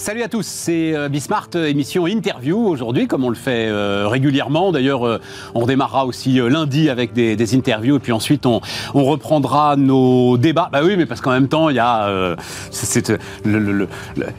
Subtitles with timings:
[0.00, 4.08] Salut à tous, c'est euh, Bismart, euh, émission interview aujourd'hui, comme on le fait euh,
[4.08, 4.72] régulièrement.
[4.72, 5.20] D'ailleurs,
[5.54, 8.62] on démarrera aussi lundi avec des, interviews, et puis ensuite on,
[8.94, 10.70] reprendra nos débats.
[10.72, 12.34] Bah oui, mais parce qu'en même temps, il y a
[12.70, 13.12] c'est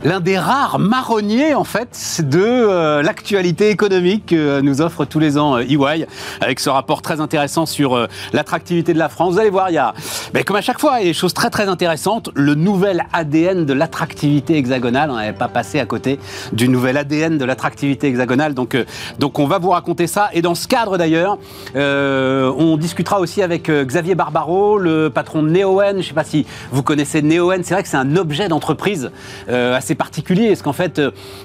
[0.04, 5.60] l'un des rares marronniers en fait de l'actualité économique que nous offre tous les ans
[5.60, 6.08] EY,
[6.40, 9.34] avec ce rapport très intéressant sur l'attractivité de la France.
[9.34, 9.94] Vous allez voir, il y a,
[10.34, 12.32] bah, comme à chaque fois, il y a des choses très très intéressantes.
[12.34, 16.20] Le nouvel ADN de l'attractivité hexagonale, on n'avait pas passer à côté
[16.54, 18.54] du nouvel ADN de l'attractivité hexagonale.
[18.54, 18.86] Donc, euh,
[19.20, 20.30] donc on va vous raconter ça.
[20.34, 21.38] Et dans ce cadre d'ailleurs,
[21.76, 25.94] euh, on discutera aussi avec euh, Xavier Barbaro, le patron de Neoen.
[25.94, 27.64] Je ne sais pas si vous connaissez Neoen.
[27.64, 29.12] C'est vrai que c'est un objet d'entreprise
[29.48, 30.46] assez particulier.
[30.46, 31.02] Est-ce qu'en fait,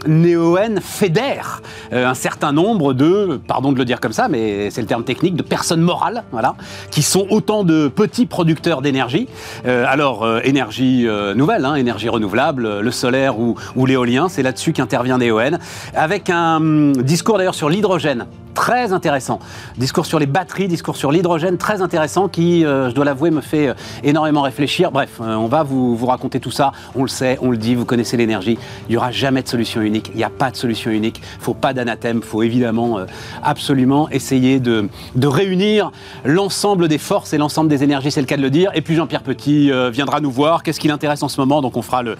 [0.07, 4.87] Neoen fédère un certain nombre de, pardon de le dire comme ça, mais c'est le
[4.87, 6.55] terme technique, de personnes morales, voilà,
[6.91, 9.29] qui sont autant de petits producteurs d'énergie.
[9.65, 13.87] alors, énergie nouvelle, hein, énergie renouvelable, le solaire ou, ou
[14.29, 15.59] C'est là-dessus qu'intervient Neoen,
[15.95, 19.39] avec un hum, discours d'ailleurs sur l'hydrogène très intéressant.
[19.77, 23.43] Discours sur les batteries, discours sur l'hydrogène, très intéressant qui, euh, je dois l'avouer, me
[23.43, 24.91] fait euh, énormément réfléchir.
[24.91, 26.73] Bref, euh, on va vous, raconter tout ça.
[26.95, 28.59] On le sait, on le dit, vous connaissez l'énergie.
[28.89, 30.11] Il n'y aura jamais de solution unique.
[30.15, 31.21] Il n'y a pas de solution unique.
[31.35, 32.21] Il ne faut pas d'anathème.
[32.23, 33.01] Il faut évidemment
[33.43, 34.89] absolument essayer de,
[35.23, 35.91] réunir
[36.25, 38.71] l'ensemble des forces et l'ensemble des énergies, c'est le cas de le dire.
[38.75, 40.63] Et puis Jean-Pierre Petit viendra nous voir.
[40.63, 41.61] Qu'est-ce qui l'intéresse en ce moment?
[41.61, 42.17] Donc on fera le,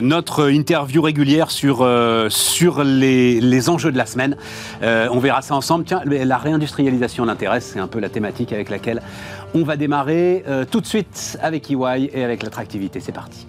[0.00, 1.88] notre interview régulière sur,
[2.28, 4.36] sur les, les, enjeux de la semaine.
[4.82, 5.84] on verra ça ensemble.
[5.84, 9.00] Tiens, la réindustrialisation l'intéresse, c'est un peu la thématique avec laquelle
[9.54, 12.98] on va démarrer euh, tout de suite avec EY et avec l'attractivité.
[13.00, 13.46] C'est parti.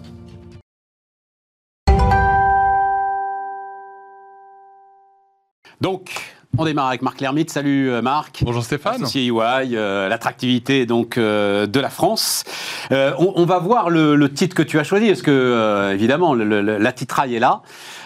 [5.81, 6.11] Donc,
[6.57, 7.49] on démarre avec Marc Lermite.
[7.49, 8.41] Salut euh, Marc.
[8.43, 8.95] Bonjour Stéphane.
[8.95, 12.43] Associé EY, euh, l'attractivité donc de la France.
[12.91, 17.39] on, va voir le, titre que tu as choisi, parce que évidemment la titraille est
[17.39, 17.61] là.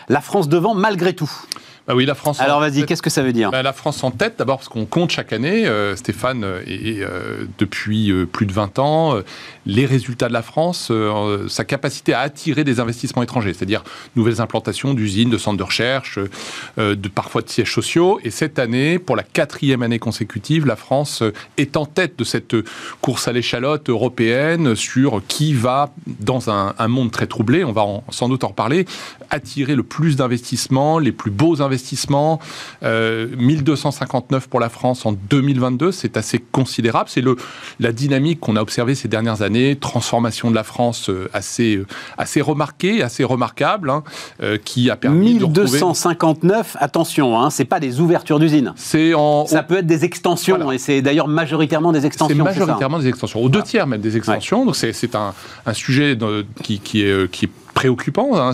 [0.08, 1.32] La France devant malgré tout.
[1.92, 2.40] Ah oui, la France.
[2.40, 4.86] Alors vas-y, qu'est-ce que ça veut dire bah, La France en tête, d'abord parce qu'on
[4.86, 9.16] compte chaque année, euh, Stéphane, et, euh, depuis euh, plus de 20 ans,
[9.66, 10.92] les résultats de la France,
[11.48, 13.84] sa capacité à attirer des investissements étrangers, c'est-à-dire
[14.16, 16.20] nouvelles implantations d'usines, de centres de recherche,
[16.78, 18.20] de parfois de sièges sociaux.
[18.24, 21.24] Et cette année, pour la quatrième année consécutive, la France
[21.58, 22.56] est en tête de cette
[23.02, 27.86] course à l'échalote européenne sur qui va, dans un, un monde très troublé, on va
[28.10, 28.86] sans doute en reparler,
[29.32, 32.40] attirer le plus d'investissements, les plus beaux investissements investissement,
[32.82, 37.10] 1259 euh, pour la France en 2022, c'est assez considérable.
[37.10, 37.24] C'est
[37.80, 41.86] la dynamique qu'on a observée ces dernières années, transformation de la France euh, assez euh,
[42.18, 44.04] assez remarquée, assez remarquable, hein,
[44.66, 48.74] qui a permis 1259, attention, hein, c'est pas des ouvertures d'usines.
[48.76, 52.36] C'est en ça peut être des extensions et c'est d'ailleurs majoritairement des extensions.
[52.36, 54.66] C'est majoritairement des extensions, aux deux tiers même des extensions.
[54.66, 55.34] Donc c'est un,
[55.66, 56.18] un sujet
[56.64, 58.38] qui, qui est qui est préoccupant.
[58.38, 58.52] Hein.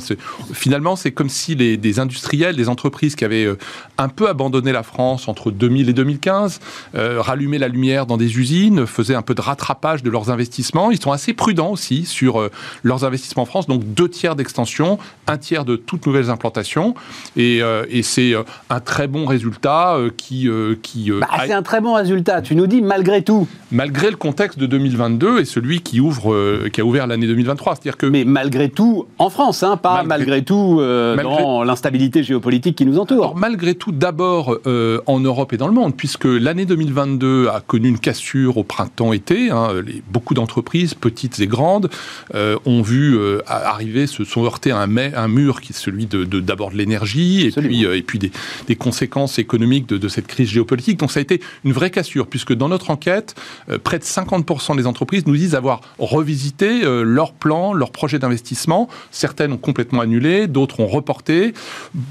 [0.53, 3.58] Finalement, c'est comme si les, des industriels, des entreprises qui avaient euh,
[3.97, 6.59] un peu abandonné la France entre 2000 et 2015,
[6.94, 10.91] euh, rallumaient la lumière dans des usines, faisaient un peu de rattrapage de leurs investissements.
[10.91, 12.52] Ils sont assez prudents aussi sur euh,
[12.84, 13.66] leurs investissements en France.
[13.66, 16.94] Donc deux tiers d'extension, un tiers de toutes nouvelles implantations.
[17.36, 18.34] Et, et c'est
[18.69, 20.47] un très bon résultat qui...
[20.84, 22.42] qui bah, C'est un très bon résultat.
[22.42, 23.47] Tu nous dis malgré tout.
[23.72, 27.75] Malgré le contexte de 2022 et celui qui, ouvre, qui a ouvert l'année 2023.
[27.75, 28.06] C'est-à-dire que...
[28.06, 33.00] Mais malgré tout, en France, hein, pas malgré, tout euh, dans l'instabilité géopolitique qui nous
[33.00, 33.36] entoure.
[33.36, 37.88] malgré tout, d'abord euh, en Europe et dans le monde, puisque l'année 2022 a connu
[37.88, 39.52] une cassure au printemps-été.
[39.52, 39.70] Hein,
[40.12, 41.90] beaucoup d'entreprises, petites et grandes,
[42.34, 43.18] euh, ont vu
[43.48, 47.52] arriver, se sont heurtés à un, mur qui est celui de d'abord de, l'énergie et
[47.52, 51.00] puis, et puis des, conséquences économiques de, de, cette crise géopolitique.
[51.00, 53.36] Donc ça a été une vraie cassure, puisque dans notre enquête,
[53.84, 59.54] près de 50% des entreprises nous disent avoir revisité leur plan, leur projet d'investissement Certaines
[59.54, 61.54] ont complètement annulé, d'autres ont reporté.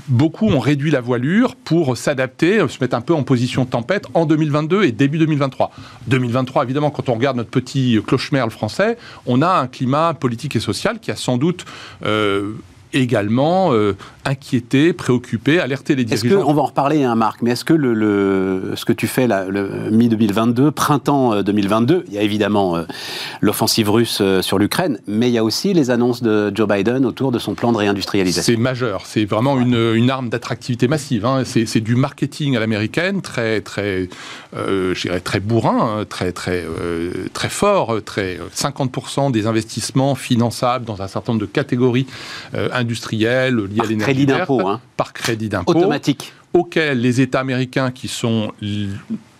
[0.08, 4.26] Beaucoup ont réduit la voilure pour s'adapter, se mettre un peu en position tempête en
[4.26, 5.70] 2022 et début 2023.
[6.06, 8.96] 2023, évidemment, quand on regarde notre petit clochemerle français,
[9.26, 11.64] on a un climat politique et social qui a sans doute
[12.04, 12.54] euh,
[12.94, 16.40] également euh, inquiéter, préoccuper, alerter les dirigeants.
[16.40, 19.26] Que, on va en reparler, hein, Marc, mais est-ce que le, ce que tu fais
[19.26, 22.84] là, le mi-2022, printemps 2022, euh, il y a évidemment euh,
[23.40, 27.32] l'offensive russe sur l'Ukraine, mais il y a aussi les annonces de Joe Biden autour
[27.32, 28.54] de son plan de réindustrialisation?
[28.54, 31.26] C'est majeur, c'est vraiment une, une, arme d'attractivité massive.
[31.26, 31.42] Hein.
[31.44, 34.08] C'est du marketing à l'américaine, très, très,
[35.02, 36.64] dirais très bourrin, hein, très, très,
[37.32, 42.06] très fort, très 50% des investissements finançables dans un certain nombre de catégories
[42.84, 44.66] industrielles liées à l'énergie crédit d'impôt.
[44.68, 44.80] Hein.
[44.96, 45.72] Par crédit d'impôt.
[45.72, 46.32] Automatique.
[46.52, 48.52] Auquel les États américains qui sont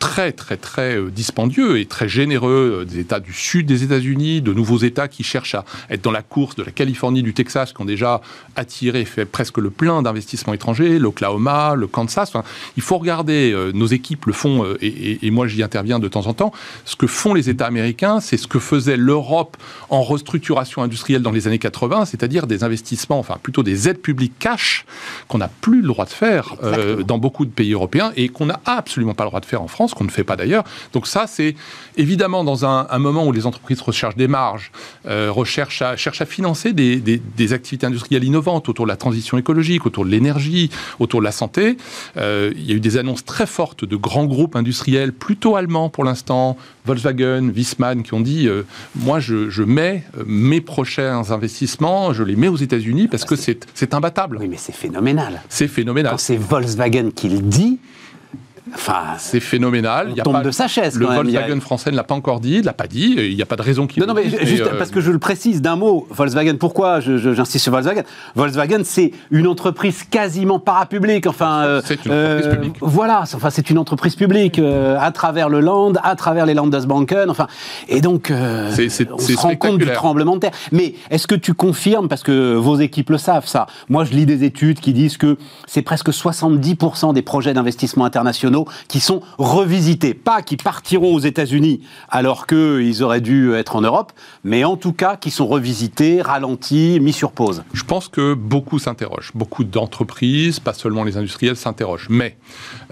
[0.04, 4.78] très très très dispendieux et très généreux des États du sud des États-Unis, de nouveaux
[4.78, 7.84] États qui cherchent à être dans la course de la Californie, du Texas, qui ont
[7.84, 8.20] déjà
[8.56, 12.32] attiré, fait presque le plein d'investissements étrangers, l'Oklahoma, le Kansas.
[12.76, 16.34] il faut regarder, nos équipes le font, et, et moi j'y interviens de temps en
[16.34, 16.52] temps,
[16.84, 19.56] ce que font les États américains, c'est ce que faisait l'Europe
[19.90, 24.38] en restructuration industrielle dans les années 80, c'est-à-dire des investissements, enfin plutôt des aides publiques
[24.38, 24.84] cash
[25.28, 28.46] qu'on n'a plus le droit de faire euh, dans beaucoup de pays européens et qu'on
[28.46, 30.64] n'a absolument pas le droit de faire en France, qu'on ne fait pas d'ailleurs.
[30.92, 31.54] Donc ça, c'est
[31.96, 34.72] évidemment dans un, moment où les entreprises recherchent des marges,
[35.06, 39.36] euh, recherchent à, cherchent à financer des, des, activités industrielles innovantes autour de la transition
[39.36, 41.76] écologique, autour de l'énergie, autour de la santé.
[42.16, 45.90] Euh, il y a eu des annonces très fortes de grands groupes industriels, plutôt allemands
[45.90, 46.56] pour l'instant,
[46.86, 48.48] Volkswagen, Wiesmann, qui ont dit
[48.94, 53.94] moi, je, je mets mes prochains investissements, je les mets aux États-Unis parce que c'est
[53.94, 54.38] imbattable.
[54.40, 55.42] Oui, mais c'est phénoménal.
[55.48, 56.12] C'est phénoménal.
[56.12, 57.78] Quand c'est Volkswagen qui le dit,
[58.72, 60.08] Enfin, c'est phénoménal.
[60.10, 60.98] il y a tombe de sa chaise.
[60.98, 63.14] Le Volkswagen français ne l'a pas encore dit, ne l'a pas dit.
[63.18, 64.00] Il n'y a pas de raison qu'il.
[64.02, 66.06] Non, non, mais juste euh, parce que je le précise d'un mot.
[66.10, 66.56] Volkswagen.
[66.56, 68.04] Pourquoi j'insiste sur Volkswagen?
[68.34, 71.26] Volkswagen, c'est une entreprise quasiment parapublique.
[71.26, 72.76] Enfin, c'est une entreprise euh, publique.
[72.80, 73.24] Voilà.
[73.34, 77.28] Enfin, c'est une entreprise publique euh, à travers le Land, à travers les Landesbanken.
[77.28, 77.48] Enfin,
[77.88, 80.52] et donc, on se rend compte du tremblement de terre.
[80.72, 83.66] Mais est-ce que tu confirmes parce que vos équipes le savent ça?
[83.90, 88.53] Moi, je lis des études qui disent que c'est presque 70% des projets d'investissement internationaux
[88.88, 90.14] qui sont revisités.
[90.14, 94.12] Pas qui partiront aux États-Unis alors qu'ils auraient dû être en Europe,
[94.44, 97.64] mais en tout cas qui sont revisités, ralentis, mis sur pause.
[97.72, 99.32] Je pense que beaucoup s'interrogent.
[99.34, 102.08] Beaucoup d'entreprises, pas seulement les industriels, s'interrogent.
[102.10, 102.36] Mais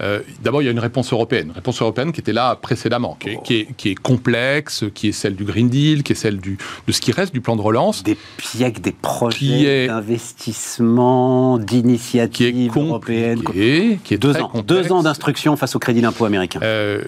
[0.01, 1.47] euh, d'abord, il y a une réponse européenne.
[1.47, 5.35] Une réponse européenne qui était là précédemment, qui est, qui est, complexe, qui est celle
[5.35, 6.57] du Green Deal, qui est celle du,
[6.87, 8.03] de ce qui reste du plan de relance.
[8.03, 13.43] Des pièges, des projets d'investissement, d'initiatives européennes.
[13.43, 16.59] Qui est, qui est deux ans, deux ans d'instruction face au crédit d'impôt américain?
[16.63, 17.01] Euh,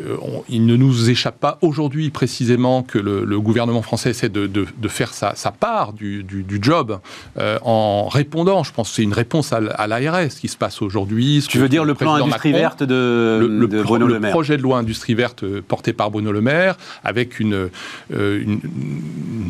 [0.49, 5.13] Il ne nous échappe pas aujourd'hui précisément que le, gouvernement français essaie de, de, faire
[5.13, 6.99] sa, sa, part du, du, job
[7.37, 8.63] euh, en répondant.
[8.63, 11.45] Je pense que c'est une réponse à, l'ARS qui se passe aujourd'hui.
[11.47, 14.61] Tu veux dire le, plan industrie verte de, le, Bruno Le Maire Le projet de
[14.61, 17.69] loi industrie verte euh, porté par Bruno Le Maire avec une,
[18.11, 18.59] une,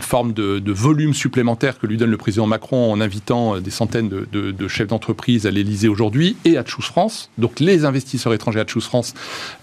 [0.02, 4.68] forme de, volume supplémentaire que lui donne le président Macron en invitant des centaines de,
[4.68, 7.30] chefs d'entreprise à l'Elysée aujourd'hui et à Choose France.
[7.38, 9.14] Donc les investisseurs étrangers à Choose France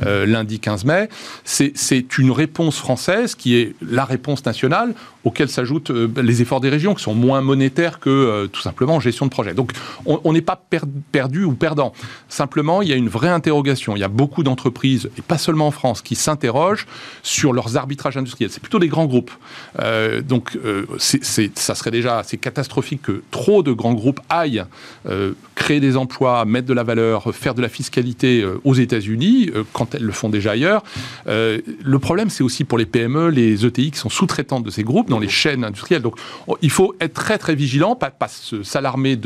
[0.05, 1.09] euh, lundi 15 mai.
[1.45, 6.69] C'est une réponse française qui est la réponse nationale auquel s'ajoutent euh, les efforts des
[6.69, 9.55] régions qui sont moins monétaires que euh, tout simplement gestion de projet.
[9.55, 9.73] Donc
[10.07, 10.63] on n'est pas
[11.11, 11.93] perdu ou perdant.
[12.29, 13.97] Simplement, il y a une vraie interrogation.
[13.97, 16.87] Il y a beaucoup d'entreprises, et pas seulement en France, qui s'interrogent
[17.23, 18.51] sur leurs arbitrages industriels.
[18.51, 19.31] C'est plutôt des grands groupes.
[20.25, 20.59] donc
[20.99, 24.65] ça serait déjà assez catastrophique que trop de grands groupes aillent
[25.55, 29.95] créer des emplois, mettre de la valeur, faire de la fiscalité aux États-Unis euh, quand
[29.95, 30.83] elles le font déjà ailleurs.
[31.27, 34.85] Euh, le problème, c'est aussi pour les PME, les ETI qui sont sous-traitantes de ces
[34.85, 36.03] groupes dans les chaînes industrielles.
[36.03, 36.19] Donc,
[36.61, 38.13] il faut être très très vigilant, pas,
[38.63, 39.19] s'alarmer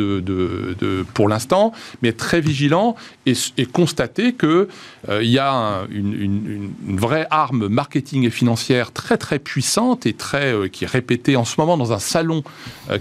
[1.14, 1.72] pour l'instant,
[2.02, 3.34] mais être très vigilant et,
[3.72, 4.68] constater que
[5.08, 10.84] euh, y a une, vraie arme marketing et financière très très puissante et très qui
[10.84, 12.42] est répétée en ce moment dans un salon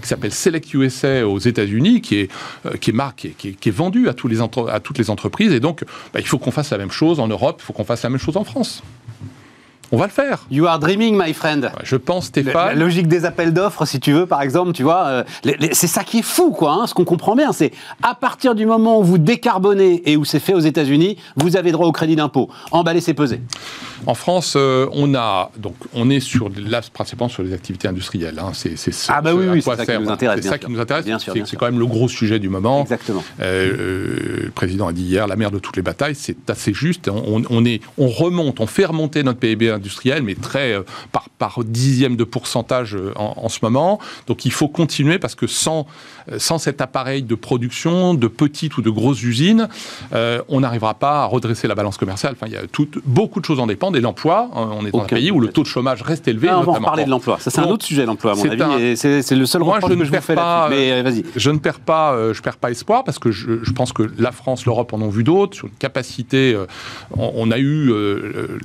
[0.00, 2.30] qui s'appelle Select USA aux États-Unis, qui est
[2.80, 5.52] qui est marqué, qui vendu à toutes les entreprises.
[5.52, 7.84] Et donc, bah, il faut qu'on fasse la même chose en Europe, il faut qu'on
[7.84, 8.82] fasse la même chose en France.
[9.92, 10.44] On va le faire.
[10.50, 11.70] You are dreaming, my friend.
[11.84, 12.52] Je pense, Stéphane.
[12.54, 15.24] La logique des appels d'offres, si tu veux, par exemple, tu vois, euh,
[15.72, 16.72] c'est ça qui est fou, quoi.
[16.72, 20.24] Hein, ce qu'on comprend bien, c'est à partir du moment où vous décarbonez et où
[20.24, 22.50] c'est fait aux États-Unis, vous avez droit au crédit d'impôt.
[22.72, 23.40] Emballer, c'est peser.
[24.06, 28.38] En France, euh, on a donc on est sur là principalement sur les activités industrielles.
[28.38, 28.52] Hein.
[28.52, 28.76] C'est
[29.08, 30.40] ah bah oui, oui c'est ça qui nous intéresse.
[30.42, 31.06] C'est ça qui nous intéresse.
[31.44, 32.82] C'est quand même le gros sujet du moment.
[32.82, 33.24] Exactement.
[33.40, 36.14] Euh, le président a dit hier la mère de toutes les batailles.
[36.14, 37.08] C'est assez juste.
[37.08, 41.64] On, est on remonte, on fait remonter notre PIB industriel, mais très euh, par par
[41.64, 43.98] dixième de pourcentage en, en, ce moment.
[44.26, 45.86] Donc il faut continuer parce que sans
[46.38, 49.68] sans cet appareil de production de petites ou de grosses usines,
[50.12, 52.34] on n'arrivera pas à redresser la balance commerciale.
[52.36, 54.50] Enfin, il y a tout, beaucoup de choses en dépendent et l'emploi.
[54.54, 56.48] On est dans un pays où le taux de chômage reste élevé.
[56.50, 57.38] Ah, on va en parler de l'emploi.
[57.40, 58.96] Ça, c'est un autre sujet, l'emploi, à mon avis.
[58.96, 61.24] C'est le seul Moi, je que je vous fais pas, Mais euh, vas-y.
[61.34, 64.02] Je ne perds pas, euh, je perds pas espoir parce que je, je pense que
[64.18, 66.54] la France, l'Europe en ont vu d'autres sur une capacité.
[66.54, 66.66] Euh,
[67.16, 67.92] on, a eu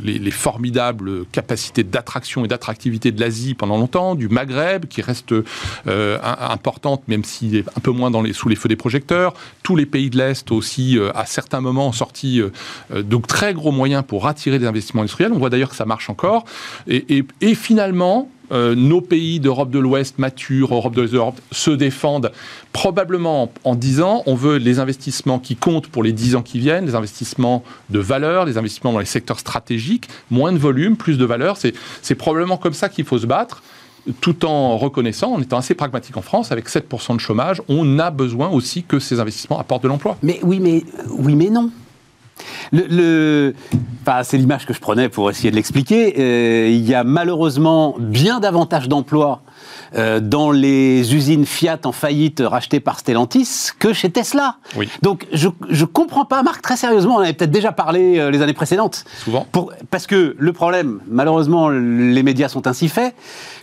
[0.04, 1.01] les, les, formidables
[1.32, 5.34] capacités d'attraction et d'attractivité de l'Asie pendant longtemps, du Maghreb qui reste
[5.86, 9.34] importante, même s'il est un peu moins sous les feux des projecteurs.
[9.64, 12.42] Tous les pays de l'Est aussi, à certains moments, ont sorti
[12.94, 16.46] de très gros moyens pour attirer des investissements on voit d'ailleurs que ça marche encore.
[16.88, 17.24] Et,
[17.56, 22.32] finalement, euh, nos pays d'Europe de l'Ouest matures, Europe de l'Europe, se défendent
[22.74, 26.86] probablement en disant on veut les investissements qui comptent pour les 10 ans qui viennent,
[26.86, 31.26] les investissements de valeur, les investissements dans les secteurs stratégiques, moins de volume, plus de
[31.26, 31.58] valeur.
[31.58, 33.64] C'est probablement comme ça qu'il faut se battre
[34.20, 38.10] tout en reconnaissant, en étant assez pragmatique en France, avec 7% de chômage, on a
[38.10, 40.18] besoin aussi que ces investissements apportent de l'emploi.
[40.24, 41.70] Mais oui, mais oui, mais non.
[42.72, 43.54] Le,
[44.24, 46.16] c'est l'image que je prenais pour essayer de l'expliquer.
[46.18, 49.42] Euh, il y a malheureusement bien davantage d'emplois
[49.96, 54.56] euh, dans les usines Fiat en faillite rachetées par Stellantis que chez Tesla.
[54.78, 54.90] Oui.
[55.02, 58.42] Donc je ne comprends pas, Marc, très sérieusement, on avait peut-être déjà parlé euh, les
[58.42, 59.06] années précédentes.
[59.24, 59.46] Souvent.
[59.52, 63.14] Pour, parce que le problème, malheureusement, les médias sont ainsi faits,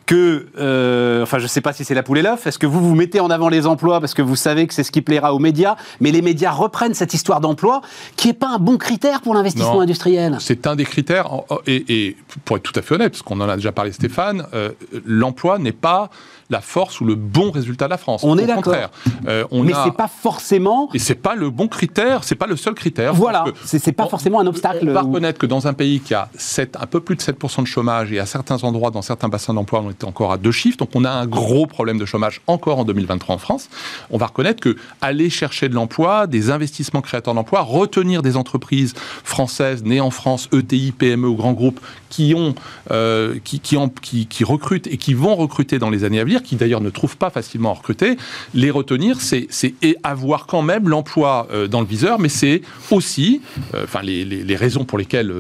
[0.09, 2.67] que, euh, enfin, je ne sais pas si c'est la poule et l'œuf, est-ce que
[2.67, 5.03] vous vous mettez en avant les emplois parce que vous savez que c'est ce qui
[5.03, 7.83] plaira aux médias, mais les médias reprennent cette histoire d'emploi
[8.17, 10.39] qui n'est pas un bon critère pour l'investissement industriel?
[10.41, 11.29] C'est un des critères,
[11.67, 14.71] et, pour être tout à fait honnête, parce qu'on en a déjà parlé Stéphane, euh,
[15.05, 16.09] l'emploi n'est pas
[16.51, 18.23] la force ou le bon résultat de la France.
[18.25, 18.75] On est d'accord.
[19.27, 20.89] Euh, mais ce c'est pas forcément.
[20.95, 23.13] Et c'est pas le bon critère, c'est pas le seul critère.
[23.13, 24.89] Voilà, c'est pas forcément un obstacle.
[24.89, 27.63] On va reconnaître que dans un pays qui a 7, un peu plus de 7%
[27.63, 30.77] de chômage et à certains endroits, dans certains bassins d'emploi, on encore à deux chiffres,
[30.77, 33.69] donc on a un gros problème de chômage encore en 2023 en France.
[34.11, 38.95] On va reconnaître que aller chercher de l'emploi, des investissements créateurs d'emploi, retenir des entreprises
[39.25, 42.55] françaises nées en France, ETI, PME ou grands groupes qui ont,
[42.91, 46.81] euh, qui, qui, recrutent et qui vont recruter dans les années à venir qui d'ailleurs
[46.81, 48.17] ne trouvent pas facilement à recruter,
[48.55, 49.49] les retenir, c'est
[50.03, 53.41] avoir quand même l'emploi euh, dans le viseur, mais c'est aussi,
[53.75, 55.33] euh, enfin, les, les, raisons pour lesquelles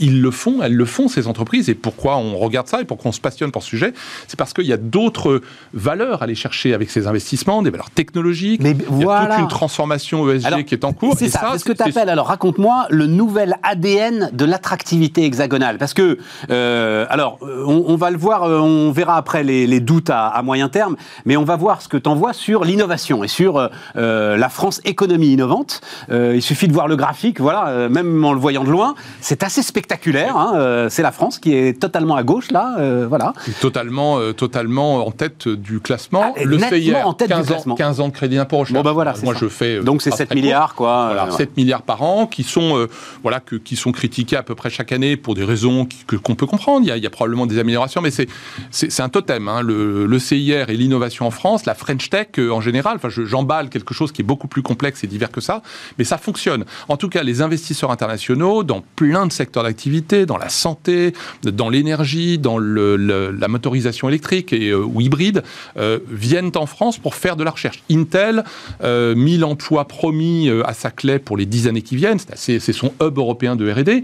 [0.00, 3.10] ils le font, elles le font, ces entreprises, et pourquoi on regarde ça et pourquoi
[3.10, 3.79] on se passionne pour ce sujet,
[4.28, 5.40] c'est parce qu'il y a d'autres
[5.74, 9.38] valeurs à aller chercher avec ces investissements, des valeurs technologiques, mais il y a toute
[9.40, 11.14] une transformation ESG qui est en cours.
[11.18, 15.94] C'est ça, ce que tu appelles, alors raconte-moi le nouvel ADN de l'attractivité hexagonale, parce
[15.94, 16.18] que,
[16.48, 20.96] alors, on, va le voir, on verra après les, les doutes à à, moyen terme,
[21.24, 24.48] mais on va voir ce que tu envoies sur l'innovation et sur euh, euh, la
[24.48, 25.80] France économie innovante.
[26.10, 29.42] Euh, il suffit de voir le graphique, voilà, même en le voyant de loin, c'est
[29.42, 30.36] assez spectaculaire.
[30.36, 32.76] Hein, c'est la France qui est totalement à gauche là,
[33.08, 33.32] voilà.
[33.70, 36.34] Totalement, totalement en tête du classement.
[36.36, 37.74] Ah, le CIR, en tête 15 du classement.
[37.74, 39.80] Ans, 15 ans de crédit d'impôt Bon bah voilà, moi je fais.
[39.80, 41.06] Donc c'est 7 milliards quoi.
[41.12, 42.86] Voilà, 7 milliards par an qui sont
[43.22, 45.88] voilà que, qui sont critiqués à peu près chaque année pour des raisons
[46.22, 46.80] qu'on peut comprendre.
[46.82, 49.48] Il y, a, il y, a, probablement des améliorations, mais c'est un totem.
[49.48, 53.08] Hein, le, le CIR et l'innovation en France, la French Tech euh, en général, enfin
[53.08, 55.62] j'emballe quelque chose qui est beaucoup plus complexe et divers que ça,
[55.98, 56.64] mais ça fonctionne.
[56.88, 61.12] En tout cas, les investisseurs internationaux, dans plein de secteurs d'activité, dans la santé,
[61.42, 65.42] dans l'énergie, dans le, la motorisation électrique et, euh, ou hybride,
[65.76, 67.82] euh, viennent en France pour faire de la recherche.
[67.90, 68.44] Intel,
[68.82, 73.56] 1000 emplois promis à Saclay pour les 10 années qui viennent, c'est son hub européen
[73.56, 74.02] de R&D.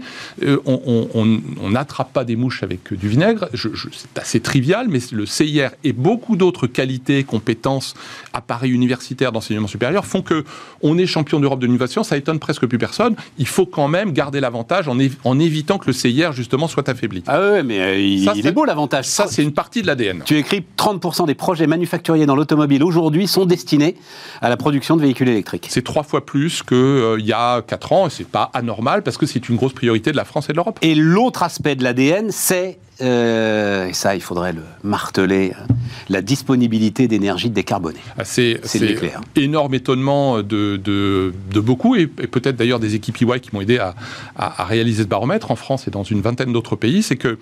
[0.65, 5.93] on n'attrape pas des mouches avec du vinaigre, c'est assez trivial, mais le CIR est
[5.93, 7.95] beaucoup d'autres qualités, compétences,
[8.33, 10.43] appareils universitaires d'enseignement supérieur font que
[10.81, 12.03] on est champion d'Europe de l'innovation.
[12.03, 13.15] Ça étonne presque plus personne.
[13.37, 17.23] Il faut quand même garder l'avantage en, évitant que le CIR justement soit affaibli.
[17.27, 19.05] Ah ouais, mais euh, il, est beau l'avantage.
[19.05, 20.23] Ça, c'est une partie de l'ADN.
[20.25, 23.95] Tu écris 30% des projets manufacturiers dans l'automobile aujourd'hui sont destinés
[24.41, 25.67] à la production de véhicules électriques.
[25.69, 28.07] C'est trois fois plus qu'il euh, y a quatre ans.
[28.07, 30.57] Et c'est pas anormal parce que c'est une grosse priorité de la France et de
[30.57, 30.79] l'Europe.
[30.81, 35.53] Et l'autre aspect de l'ADN, c'est euh, et ça, il faudrait le marteler,
[36.09, 37.99] la disponibilité d'énergie décarbonée.
[38.17, 38.59] Ah, c'est
[39.35, 43.77] énorme étonnement de, de, de beaucoup, et, peut-être d'ailleurs des équipes EY qui m'ont aidé
[43.77, 43.93] à,
[44.35, 47.37] à, réaliser ce baromètre en France et dans une vingtaine d'autres pays, c'est que euh,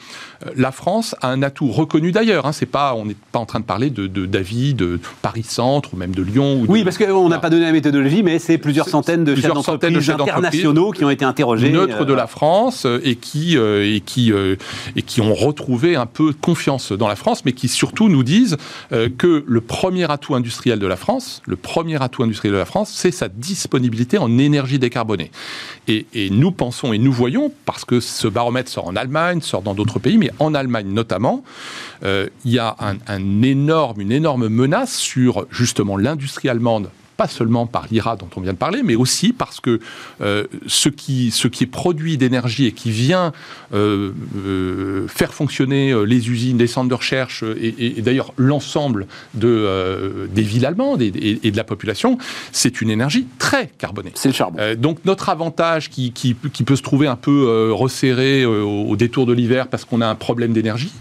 [0.57, 2.45] la France a un atout reconnu d'ailleurs.
[2.45, 5.93] Hein, c'est pas, on n'est pas en train de parler de d'avis de, Paris Centre
[5.93, 6.61] ou même de Lyon.
[6.61, 9.53] Ou oui, parce qu'on n'a pas donné la méthodologie, mais c'est plusieurs centaines de chefs
[9.53, 11.69] d'entreprise internationaux qui ont été interrogés.
[11.69, 14.31] Neutres de euh, la France et qui, et qui,
[14.95, 18.57] et qui ont retrouver un peu confiance dans la France, mais qui surtout nous disent
[18.91, 22.65] euh, que le premier atout industriel de la France, le premier atout industriel de la
[22.65, 25.31] France, c'est sa disponibilité en énergie décarbonée.
[25.87, 29.73] Et, nous pensons et nous voyons, parce que ce baromètre sort en Allemagne, sort dans
[29.73, 31.43] d'autres pays, mais en Allemagne notamment,
[32.03, 32.75] euh, il y a
[33.07, 38.57] une énorme menace sur justement l'industrie allemande pas seulement par l'IRA dont on vient de
[38.57, 39.79] parler, mais aussi parce que
[40.21, 43.31] euh, ce, qui, ce qui est produit d'énergie et qui vient
[43.73, 50.41] euh, euh, faire fonctionner les usines, les centres de recherche et, d'ailleurs l'ensemble de, des
[50.41, 52.17] villes allemandes et, de la population,
[52.51, 54.11] c'est une énergie très carbonée.
[54.15, 54.59] C'est le charbon.
[54.77, 59.67] donc notre avantage qui, qui, peut se trouver un peu resserré au détour de l'hiver
[59.67, 60.91] parce qu'on a un problème d'énergie,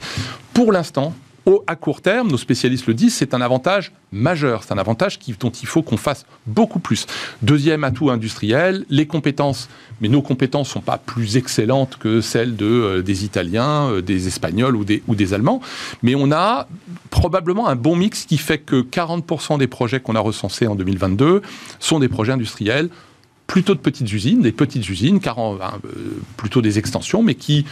[0.52, 1.14] pour l'instant,
[1.46, 4.62] au, à court terme, nos spécialistes le disent, c'est un avantage majeur.
[4.62, 7.06] C'est un avantage qui, dont il faut qu'on fasse beaucoup plus.
[7.42, 9.68] Deuxième atout industriel, les compétences.
[10.00, 14.26] Mais nos compétences sont pas plus excellentes que celles de, euh, des Italiens, euh, des
[14.26, 15.60] Espagnols ou des, ou des Allemands.
[16.02, 16.66] Mais on a
[17.10, 21.42] probablement un bon mix qui fait que 40% des projets qu'on a recensés en 2022
[21.78, 22.88] sont des projets industriels
[23.46, 25.58] plutôt de petites usines, des petites usines, euh,
[26.36, 27.66] plutôt des extensions, mais qui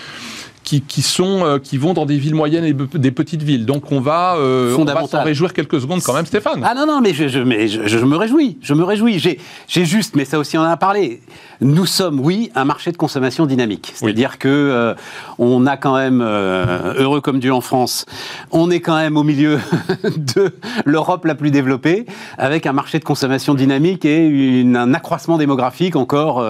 [0.62, 3.66] qui, sont, euh, qui vont dans des villes moyennes et des petites villes.
[3.66, 6.62] Donc on va, euh, on va s'en réjouir quelques secondes quand même, Stéphane.
[6.64, 8.59] Ah non, non, mais je, je, mais je, me réjouis.
[8.62, 9.19] Je me réjouis.
[9.19, 11.21] J'ai juste, mais ça aussi on en a parlé,
[11.62, 13.92] nous sommes, oui, un marché de consommation dynamique.
[13.95, 14.95] C'est-à-dire que euh,
[15.38, 18.07] on a quand même, heureux comme Dieu en France,
[18.50, 19.59] on est quand même au milieu
[20.16, 20.52] de
[20.85, 22.07] l'Europe la plus développée,
[22.38, 26.45] avec un marché de consommation dynamique et une, un accroissement démographique encore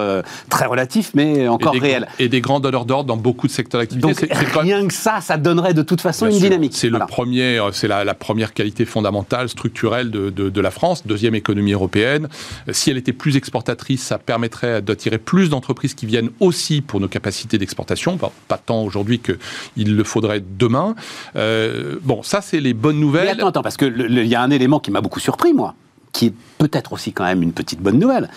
[0.49, 2.07] très relatif, mais encore réel.
[2.19, 4.07] Et des grands donneurs d'ordre dans beaucoup de secteurs d'activité.
[4.07, 6.73] Donc rien que ça, ça donnerait de toute façon une dynamique.
[6.75, 11.35] C'est le premier, euh, c'est la, première qualité fondamentale, structurelle de, de, la France, deuxième
[11.35, 12.29] économie européenne.
[12.67, 16.99] Euh, si elle était plus exportatrice, ça permettrait d'attirer plus d'entreprises qui viennent aussi pour
[16.99, 18.17] nos capacités d'exportation.
[18.17, 20.95] pas tant aujourd'hui qu'il le faudrait demain.
[21.35, 23.25] Euh, bon, ça c'est les bonnes nouvelles.
[23.25, 25.75] Mais attends, attends, parce qu'il y a un élément qui m'a beaucoup surpris, moi
[26.13, 28.29] qui est peut-être aussi quand même une petite bonne nouvelle.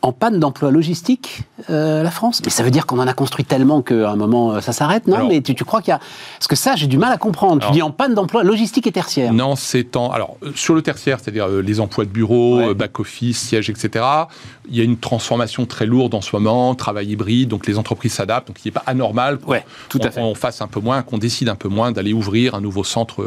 [0.00, 2.40] En panne d'emploi logistique, euh, la France.
[2.44, 5.06] Mais ça veut dire qu'on en a construit tellement qu'à un moment, euh, ça s'arrête,
[5.08, 5.28] non?
[5.28, 6.00] Mais tu, crois qu'il y a...
[6.38, 7.66] Parce que ça, j'ai du mal à comprendre.
[7.66, 9.32] tu dis en panne d'emploi logistique et tertiaire.
[9.32, 10.10] Non, c'est en...
[10.10, 14.04] Alors, euh, sur le tertiaire, c'est-à-dire les emplois de bureau, back-office, siège, etc.,
[14.68, 18.14] il y a une transformation très lourde en ce moment, travail hybride, donc les entreprises
[18.14, 19.54] s'adaptent, donc il n'est pas anormal qu'on
[19.88, 20.20] tout à fait.
[20.20, 23.24] on fasse un peu moins, qu'on décide un peu moins d'aller ouvrir un nouveau centre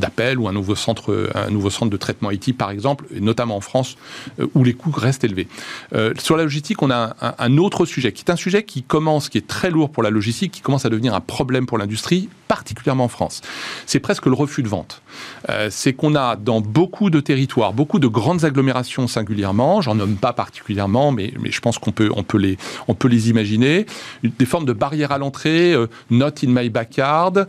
[0.00, 3.60] d'appel ou un nouveau centre, un nouveau centre de traitement IT, par exemple, notamment en
[3.60, 3.96] France,
[4.38, 5.48] euh, où les coûts restent élevés.
[5.94, 9.28] Euh, sur la logistique, on a un, autre sujet, qui est un sujet qui commence,
[9.28, 12.28] qui est très lourd pour la logistique, qui commence à devenir un problème pour l'industrie,
[12.48, 13.42] particulièrement en France.
[13.86, 15.02] C'est presque le refus de vente.
[15.48, 20.16] Euh, c'est qu'on a dans beaucoup de territoires, beaucoup de grandes agglomérations singulièrement, j'en nomme
[20.16, 23.86] pas particulièrement, mais, je pense qu'on peut, les, on peut les imaginer,
[24.22, 25.74] des formes de barrières à l'entrée,
[26.10, 27.46] not in my backyard,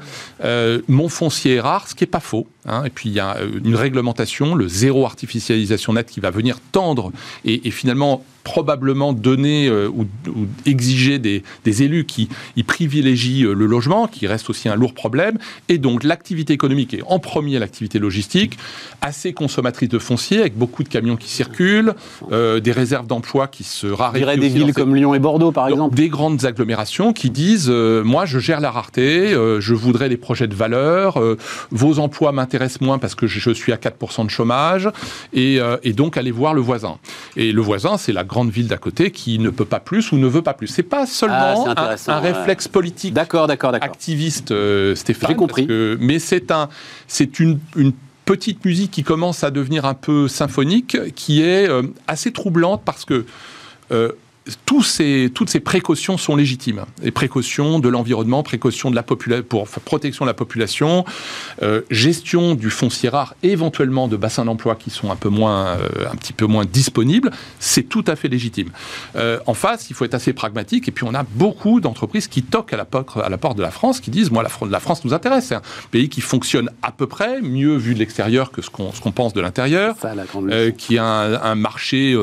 [0.87, 2.47] mon foncier est rare, ce qui n'est pas faux.
[2.65, 2.83] Hein.
[2.85, 7.11] et puis il y a une réglementation, le zéro artificialisation nette qui va venir tendre
[7.43, 10.05] et finalement probablement donner euh, ou,
[10.65, 15.37] exiger des, élus qui y privilégient euh, le logement, qui reste aussi un lourd problème,
[15.67, 18.57] et donc l'activité économique et en premier l'activité logistique,
[19.01, 21.95] assez consommatrice de foncier, avec beaucoup de camions qui circulent,
[22.31, 24.39] euh, des réserves d'emploi qui se raréfient.
[24.39, 25.95] des villes comme Lyon et Bordeaux, par exemple.
[25.95, 30.55] Des grandes agglomérations qui disent, moi je gère la rareté, je voudrais des projets de
[30.55, 31.19] valeur,
[31.71, 34.87] vos emplois m'intéressent moins parce que je, suis à 4% de chômage,
[35.33, 36.97] et, et donc allez voir le voisin.
[37.35, 40.17] Et le voisin, c'est la grande ville d'à côté qui ne peut pas plus ou
[40.17, 40.67] ne veut pas plus.
[40.67, 43.89] C'est pas seulement ah, un, réflexe politique d'accord, d'accord, d'accord.
[43.89, 45.29] activiste, euh, Stéphane.
[45.29, 45.67] J'ai compris.
[45.99, 46.69] mais c'est un,
[47.07, 47.93] c'est une, une
[48.25, 53.05] petite musique qui commence à devenir un peu symphonique, qui est euh, assez troublante parce
[53.05, 53.25] que
[53.91, 54.11] euh,
[54.65, 56.85] tous ces, toutes ces précautions sont légitimes.
[57.01, 61.05] Les précautions de l'environnement, précautions de la pour protection de la population,
[61.63, 65.87] euh, gestion du foncier rare, éventuellement de bassins d'emploi qui sont un peu moins, euh,
[66.11, 68.69] un petit peu moins disponibles, c'est tout à fait légitime.
[69.15, 70.87] Euh, en face, il faut être assez pragmatique.
[70.87, 73.63] Et puis, on a beaucoup d'entreprises qui toquent à la, porte, à la porte de
[73.63, 75.45] la France, qui disent, moi, la, la France nous intéresse.
[75.47, 79.11] C'est un pays qui fonctionne à peu près, mieux vu de l'extérieur que ce qu'on
[79.11, 79.95] pense de l'intérieur,
[80.77, 82.15] qui a un, un marché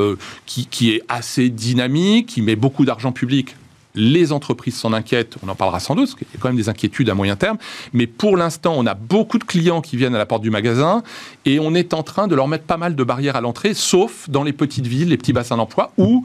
[0.47, 3.57] qui, qui est assez dynamique qui met beaucoup d'argent public
[3.95, 6.57] les entreprises s'en inquiètent, on en parlera sans doute, parce qu'il y a quand même
[6.57, 7.59] des inquiétudes à moyen terme,
[7.93, 11.03] mais pour l'instant, on a beaucoup de clients qui viennent à la porte du magasin
[11.45, 14.29] et on est en train de leur mettre pas mal de barrières à l'entrée, sauf
[14.31, 16.25] dans les petites villes, les petits bassins d'emploi, où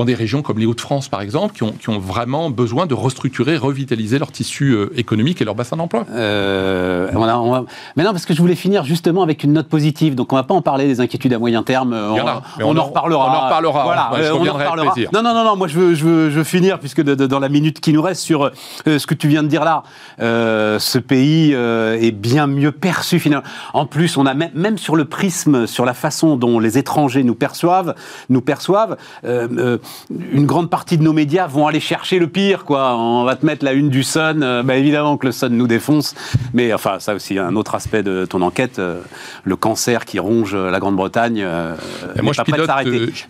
[0.00, 2.94] dans des régions comme les Hauts-de-France, par exemple, qui ont, qui ont, vraiment besoin de
[2.94, 6.06] restructurer, revitaliser leur tissu euh, économique et leur bassin d'emploi.
[6.10, 10.14] Euh, on on Mais non, parce que je voulais finir justement avec une note positive.
[10.14, 11.92] Donc, on va pas en parler des inquiétudes à moyen terme.
[11.92, 12.16] On,
[12.64, 13.26] on, en, reparlera.
[13.26, 13.84] On en reparlera.
[13.84, 14.94] Voilà, je on en reparlera.
[15.12, 17.48] Non, non, non, non, moi, je veux, je veux, je veux finir, puisque dans la
[17.50, 19.82] minute qui nous reste, sur euh, ce que tu viens de dire là.
[20.22, 23.44] Euh, ce pays est bien mieux perçu, finalement.
[23.74, 27.22] En plus, on a même, même sur le prisme, sur la façon dont les étrangers
[27.22, 27.94] nous perçoivent,
[28.30, 29.78] nous perçoivent, euh,
[30.10, 32.96] une grande partie de nos médias vont aller chercher le pire, quoi.
[32.96, 35.66] On va te mettre la une du Sun, euh, bah, évidemment que le Sun nous
[35.66, 36.14] défonce,
[36.52, 39.00] mais enfin, ça aussi, un autre aspect de ton enquête, euh,
[39.44, 41.74] le cancer qui ronge la Grande-Bretagne, euh,
[42.22, 42.70] moi, je pilote,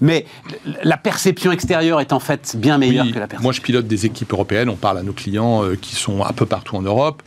[0.01, 0.25] Mais
[0.83, 3.43] la perception extérieure est en fait bien meilleure que la perception.
[3.43, 6.47] Moi, je pilote des équipes européennes, on parle à nos clients qui sont un peu
[6.47, 7.23] partout en Europe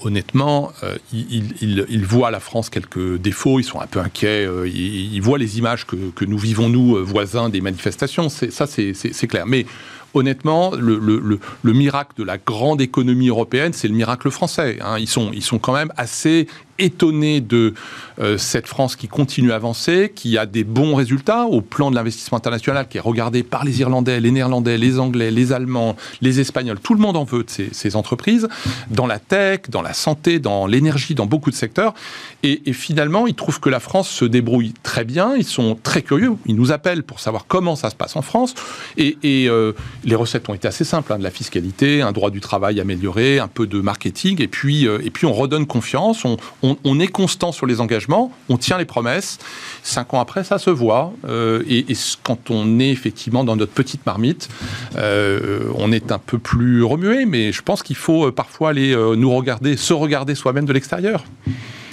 [0.00, 0.72] honnêtement,
[1.12, 5.86] ils, voient la France quelques défauts, ils sont un peu inquiets, ils, voient les images
[5.86, 8.28] que, nous vivons, nous, voisins des manifestations.
[8.28, 9.46] Ça, c'est clair.
[9.46, 9.66] Mais
[10.14, 14.78] honnêtement, le, le, miracle de la grande économie européenne, c'est le miracle français.
[14.80, 14.98] Hein.
[14.98, 16.46] Ils, ils sont quand même assez
[16.78, 17.74] étonné de
[18.18, 21.96] euh, cette France qui continue à avancer, qui a des bons résultats au plan de
[21.96, 26.40] l'investissement international, qui est regardé par les Irlandais, les Néerlandais, les Anglais, les Allemands, les
[26.40, 26.78] Espagnols.
[26.80, 28.48] Tout le monde en veut de ces, ces entreprises,
[28.90, 31.94] dans la tech, dans la santé, dans l'énergie, dans beaucoup de secteurs.
[32.42, 35.34] Et, et, finalement, ils trouvent que la France se débrouille très bien.
[35.36, 36.34] Ils sont très curieux.
[36.46, 38.54] Ils nous appellent pour savoir comment ça se passe en France.
[38.96, 39.72] Et, et euh,
[40.04, 43.38] les recettes ont été assez simples hein, de la fiscalité, un droit du travail amélioré,
[43.38, 44.40] un peu de marketing.
[44.40, 46.24] Et puis, euh, et puis on redonne confiance.
[46.24, 47.96] On, on, on est constant sur les engagements
[48.48, 49.38] on tient les promesses.
[49.82, 51.12] Cinq ans après, ça se voit.
[51.28, 51.86] Euh, et,
[52.22, 54.48] quand on est effectivement dans notre petite marmite,
[54.96, 58.94] euh, on est un peu plus remué, mais je pense qu'il faut euh, parfois aller
[59.16, 61.24] nous regarder, se regarder soi-même de l'extérieur.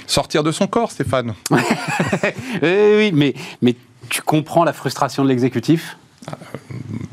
[0.06, 1.34] Sortir de son corps, Stéphane.
[1.50, 3.74] oui, mais, mais
[4.10, 5.96] tu comprends la frustration de l'exécutif?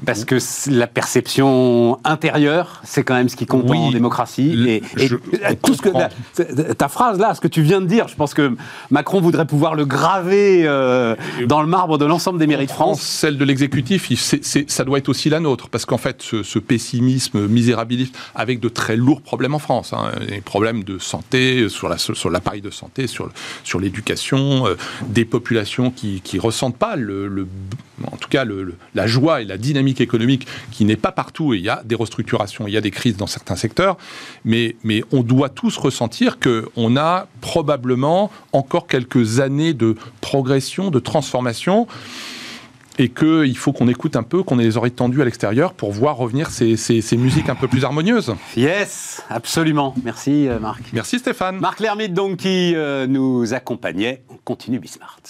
[0.06, 0.38] Parce que
[0.69, 4.82] la perception intérieure, c'est quand même ce qui compte en démocratie.
[4.97, 8.34] et, tout ce que ta, phrase là, ce que tu viens de dire, je pense
[8.34, 8.56] que
[8.89, 13.02] Macron voudrait pouvoir le graver euh, dans le marbre de l'ensemble des mairies de France.
[13.02, 14.12] Celle de l'exécutif,
[14.67, 18.95] ça doit être aussi la nôtre, parce qu'en fait, ce, pessimisme misérabiliste, avec de très
[18.95, 23.08] lourds problèmes en France, hein, des problèmes de santé sur l'appareil la, sur de santé,
[23.08, 23.30] sur,
[23.63, 27.47] sur l'éducation, euh, des populations qui, qui ressentent pas le,
[28.12, 31.58] en tout cas le, la joie et la dynamique économique qui n'est pas partout, et
[31.58, 33.98] il y a des restructurations, il y a des crises dans certains secteurs,
[34.46, 41.00] mais, mais on doit tous ressentir qu'on a probablement encore quelques années de progression, de
[41.00, 41.88] transformation
[42.98, 45.92] et qu'il faut qu'on écoute un peu, qu'on ait les oreilles tendues à l'extérieur pour
[45.92, 48.36] voir revenir ces, ces, musiques un peu plus harmonieuses.
[48.56, 49.96] Yes, absolument.
[50.04, 50.84] Merci euh, Marc.
[50.94, 51.60] Merci Stéphane.
[51.60, 54.24] Marc Lermite donc qui euh, nous accompagnait.
[54.30, 55.22] On continue Bismart.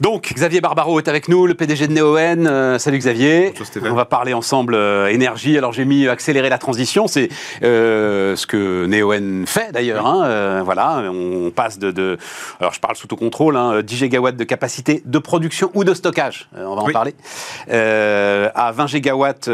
[0.00, 2.46] Donc, Xavier Barbaro est avec nous, le PDG de Neoen.
[2.46, 3.54] Euh, salut Xavier.
[3.82, 5.56] On va parler ensemble euh, énergie.
[5.56, 7.06] Alors, j'ai mis accélérer la transition.
[7.06, 7.30] C'est
[7.62, 10.06] euh, ce que Neoen fait d'ailleurs.
[10.06, 10.62] Hein.
[10.64, 12.18] voilà, on passe de,
[12.60, 15.94] alors je parle sous tout contrôle, hein, 10 gigawatts de capacité de production ou de
[15.94, 16.48] stockage.
[16.54, 17.14] on va en parler.
[17.70, 19.48] à 20 gigawatts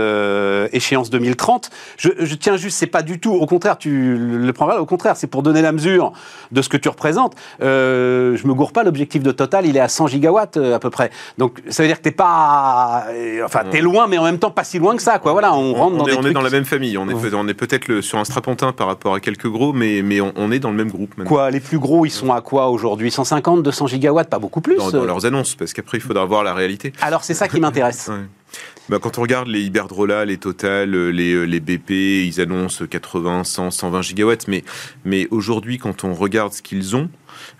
[0.73, 1.71] échéance 2030.
[1.97, 3.33] Je, je tiens juste, c'est pas du tout.
[3.33, 4.81] Au contraire, tu le prends mal.
[4.81, 6.13] Au contraire, c'est pour donner la mesure
[6.51, 7.37] de ce que tu représentes.
[7.61, 8.83] je me gourre pas.
[8.83, 11.11] L'objectif de Total, il est à 100 gigawatts euh, à peu près.
[11.38, 14.51] Donc ça veut dire que t'es pas, euh, enfin t'es loin, mais en même temps
[14.51, 15.33] pas si loin que ça, quoi.
[15.33, 16.99] Voilà, on, rentre dans est, on est dans la même famille.
[16.99, 20.21] On est, on est peut-être sur un strapontin par rapport à quelques gros, mais mais
[20.21, 21.14] on, est dans le même groupe.
[21.25, 23.11] Quoi, les plus gros, ils sont à quoi aujourd'hui?
[23.11, 24.77] 150, 200 gigawatts, pas beaucoup plus.
[24.77, 26.92] Dans, leurs annonces, parce qu'après il faudra voir la réalité.
[27.01, 28.11] Alors c'est ça qui m'intéresse.
[28.88, 33.71] Bah, quand on regarde les Iberdrola, les Total, les, les BP, ils annoncent 80, 100,
[33.71, 34.49] 120 gigawatts.
[35.05, 37.09] Mais, aujourd'hui, quand on regarde ce qu'ils ont,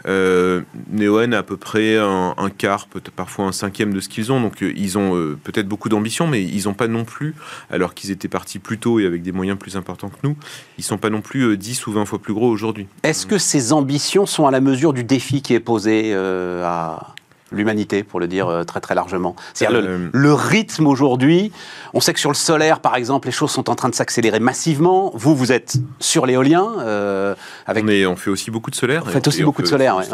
[0.07, 4.33] euh, Neoen a à peu près un, quart, peut-être parfois un cinquième de ce qu'ils
[4.33, 4.41] ont.
[4.41, 7.35] Donc euh, ils ont euh, peut-être beaucoup d'ambition, mais ils n'ont pas non plus,
[7.71, 10.37] alors qu'ils étaient partis plus tôt et avec des moyens plus importants que nous,
[10.79, 12.87] ils sont pas non plus 10 ou 20 fois plus gros aujourd'hui.
[13.03, 17.15] Est-ce que ces ambitions sont à la mesure du défi qui est posé à
[17.53, 19.37] l'humanité, pour le dire euh, très très largement.
[19.55, 21.53] C'est-à-dire le, le, rythme aujourd'hui,
[21.95, 24.41] on sait que sur le solaire, par exemple, les choses sont en train de s'accélérer
[24.41, 25.13] massivement.
[25.15, 26.67] Vous, vous êtes sur l'éolien.
[26.81, 27.35] Euh,
[27.67, 27.85] avec...
[27.85, 29.05] on, on, fait aussi beaucoup de solaire.
[29.07, 30.05] On fait aussi beaucoup de solaire, ouais.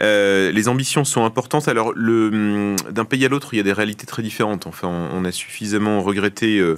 [0.00, 1.68] Euh, les ambitions sont importantes.
[1.68, 4.66] Alors, hum, d'un pays à l'autre, il y a des réalités très différentes.
[4.66, 6.76] Enfin, on, a suffisamment regretté euh,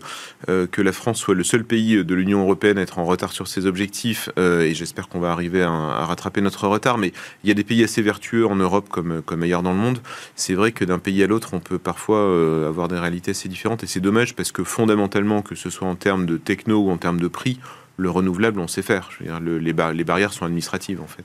[0.48, 3.32] euh, que la France soit le seul pays de l'Union européenne à être en retard
[3.32, 6.98] sur ses objectifs, et j'espère qu'on va arriver à, rattraper notre retard.
[6.98, 9.78] Mais il y a des pays assez vertueux en Europe comme, comme ailleurs dans le
[9.78, 9.98] monde.
[10.36, 12.20] C'est vrai que d'un pays à l'autre, on peut parfois
[12.66, 15.96] avoir des réalités assez différentes et c'est dommage parce que fondamentalement, que ce soit en
[15.96, 17.58] termes de techno ou en termes de prix,
[17.96, 19.08] le renouvelable, on sait faire.
[19.10, 21.24] Je veux dire, les, les, barrières sont administratives, en fait.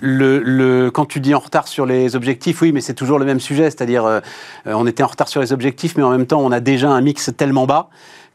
[0.00, 3.40] Le, quand tu dis en retard sur les objectifs, oui, mais c'est toujours le même
[3.40, 3.64] sujet.
[3.64, 4.20] C'est-à-dire, euh,
[4.66, 7.00] on était en retard sur les objectifs, mais en même temps, on a déjà un
[7.00, 7.88] mix tellement bas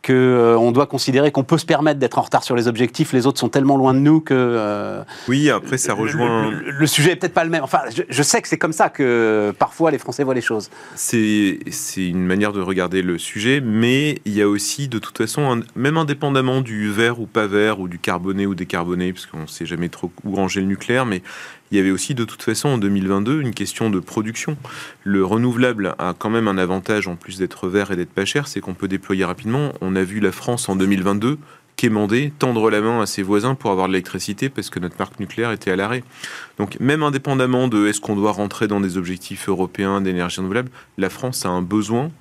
[0.05, 3.11] qu'on euh, doit considérer qu'on peut se permettre d'être en retard sur les objectifs.
[3.13, 4.33] Les autres sont tellement loin de nous que.
[4.33, 6.51] Euh, oui, après, ça rejoint.
[6.51, 7.63] Le, sujet est peut-être pas le même.
[7.63, 10.69] Enfin, je, sais que c'est comme ça que parfois les Français voient les choses.
[10.95, 11.59] C'est
[11.97, 15.97] une manière de regarder le sujet, mais il y a aussi, de toute façon, même
[15.97, 19.65] indépendamment du vert ou pas vert, ou du carboné ou décarboné, parce qu'on ne sait
[19.65, 21.21] jamais trop où ranger le nucléaire, mais
[21.71, 24.57] il y avait aussi de toute façon en 2022 une question de production.
[25.03, 28.47] Le renouvelable a quand même un avantage en plus d'être vert et d'être pas cher,
[28.47, 29.73] c'est qu'on peut déployer rapidement.
[29.81, 31.37] On a vu la France en 2022
[31.75, 35.19] quémander, tendre la main à ses voisins pour avoir de l'électricité parce que notre parc
[35.19, 36.03] nucléaire était à l'arrêt.
[36.57, 41.09] Donc même indépendamment de est-ce qu'on doit rentrer dans des objectifs européens d'énergie renouvelable, la
[41.09, 42.11] France a un besoin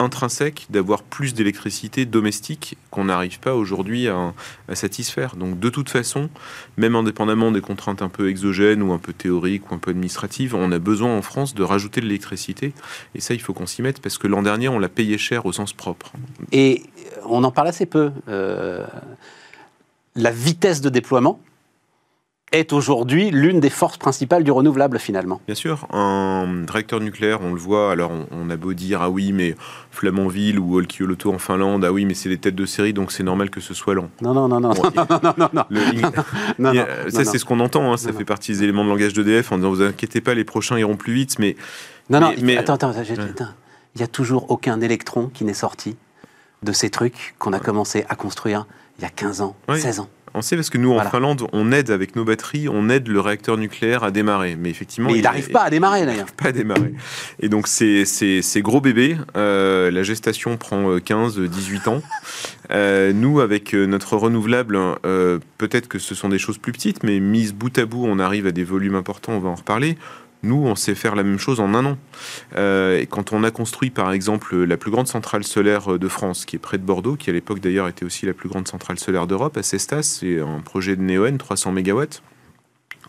[0.00, 4.32] intrinsèque d'avoir plus d'électricité domestique qu'on n'arrive pas aujourd'hui à,
[4.74, 5.36] satisfaire.
[5.36, 6.30] Donc de toute façon,
[6.76, 10.54] même indépendamment des contraintes un peu exogènes ou un peu théoriques ou un peu administratives,
[10.54, 12.72] on a besoin en France de rajouter de l'électricité.
[13.14, 15.46] Et ça, il faut qu'on s'y mette parce que l'an dernier, on l'a payé cher
[15.46, 16.12] au sens propre.
[16.52, 16.84] Et
[17.26, 18.10] on en parle assez peu.
[18.28, 18.86] Euh,
[20.16, 21.40] la vitesse de déploiement
[22.52, 25.40] est aujourd'hui l'une des forces principales du renouvelable finalement.
[25.46, 29.32] Bien sûr, un réacteur nucléaire, on le voit, alors on, a beau dire, ah oui,
[29.32, 29.54] mais
[29.92, 33.22] Flamanville ou Olkioluoto en Finlande, ah oui, mais c'est des têtes de série, donc c'est
[33.22, 34.10] normal que ce soit lent.
[34.20, 35.64] Non, non, non, non, non, non,
[36.58, 36.72] non,
[37.10, 39.56] Ça, c'est ce qu'on entend, hein, ça fait partie des éléments de langage d'EDF en
[39.56, 41.56] disant, vous inquiétez pas, les prochains iront plus vite, mais...
[42.08, 42.92] Non, non, mais, attends, attends,
[43.94, 45.96] il n'y a toujours aucun électron qui n'est sorti
[46.62, 48.66] de ces trucs qu'on a commencé à construire
[48.98, 50.08] il y a 15 ans, 16 ans.
[50.34, 53.20] On sait parce que nous, en Finlande, on aide avec nos batteries, on aide le
[53.20, 54.56] réacteur nucléaire à démarrer.
[54.56, 55.10] Mais effectivement.
[55.10, 56.30] il n'arrive pas à démarrer d'ailleurs.
[56.36, 56.94] Pas à démarrer.
[57.40, 59.16] Et donc, c'est gros bébé.
[59.36, 61.40] Euh, la gestation prend 15-18
[61.88, 62.02] euh, ans.
[62.70, 64.78] Euh, nous, avec notre renouvelable,
[65.58, 68.46] peut-être que ce sont des choses plus petites, mais mises bout à bout, on arrive
[68.46, 69.96] à des volumes importants, on va en reparler.
[70.42, 71.98] Nous, on sait faire la même chose en un an.
[72.56, 76.56] Euh, quand on a construit, par exemple, la plus grande centrale solaire de France, qui
[76.56, 79.26] est près de Bordeaux, qui à l'époque d'ailleurs était aussi la plus grande centrale solaire
[79.26, 82.04] d'Europe, à Cestas, c'est un projet de Neoen, 300 MW.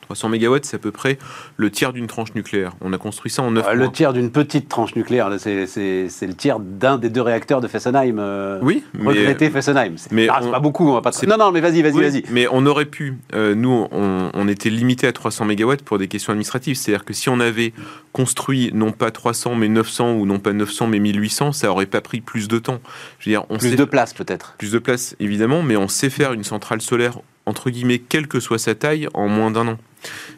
[0.01, 1.17] 300 MW, c'est à peu près
[1.57, 2.73] le tiers d'une tranche nucléaire.
[2.81, 3.73] On a construit ça en 9 mois.
[3.73, 8.19] Le tiers d'une petite tranche nucléaire, c'est le tiers d'un des deux réacteurs de Fessenheim.
[8.19, 9.95] Euh, oui, regretté Fessenheim.
[10.11, 11.11] Mais ah, pas beaucoup, on va pas.
[11.27, 12.23] Non, non, mais vas-y, vas-y, vas-y.
[12.31, 13.17] Mais on aurait pu.
[13.33, 16.75] Euh, nous, on, était limité à 300 MW pour des questions administratives.
[16.75, 17.73] C'est-à-dire que si on avait
[18.11, 22.01] construit non pas 300 mais 900 ou non pas 900 mais 1800, ça aurait pas
[22.01, 22.79] pris plus de temps.
[23.19, 24.55] Je veux dire, on plus de place peut-être.
[24.57, 28.39] Plus de place évidemment, mais on sait faire une centrale solaire entre guillemets, quelle que
[28.39, 29.77] soit sa taille, en moins d'un an.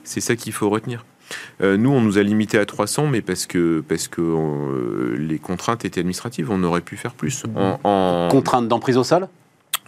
[0.04, 1.06] C'est ça qu'il faut retenir.
[1.62, 5.40] Euh, nous, on nous a limité à 300, mais parce que, parce que euh, les
[5.40, 7.44] contraintes étaient administratives, on aurait pu faire plus.
[7.56, 9.28] En, Contraintes d'emprise au sol?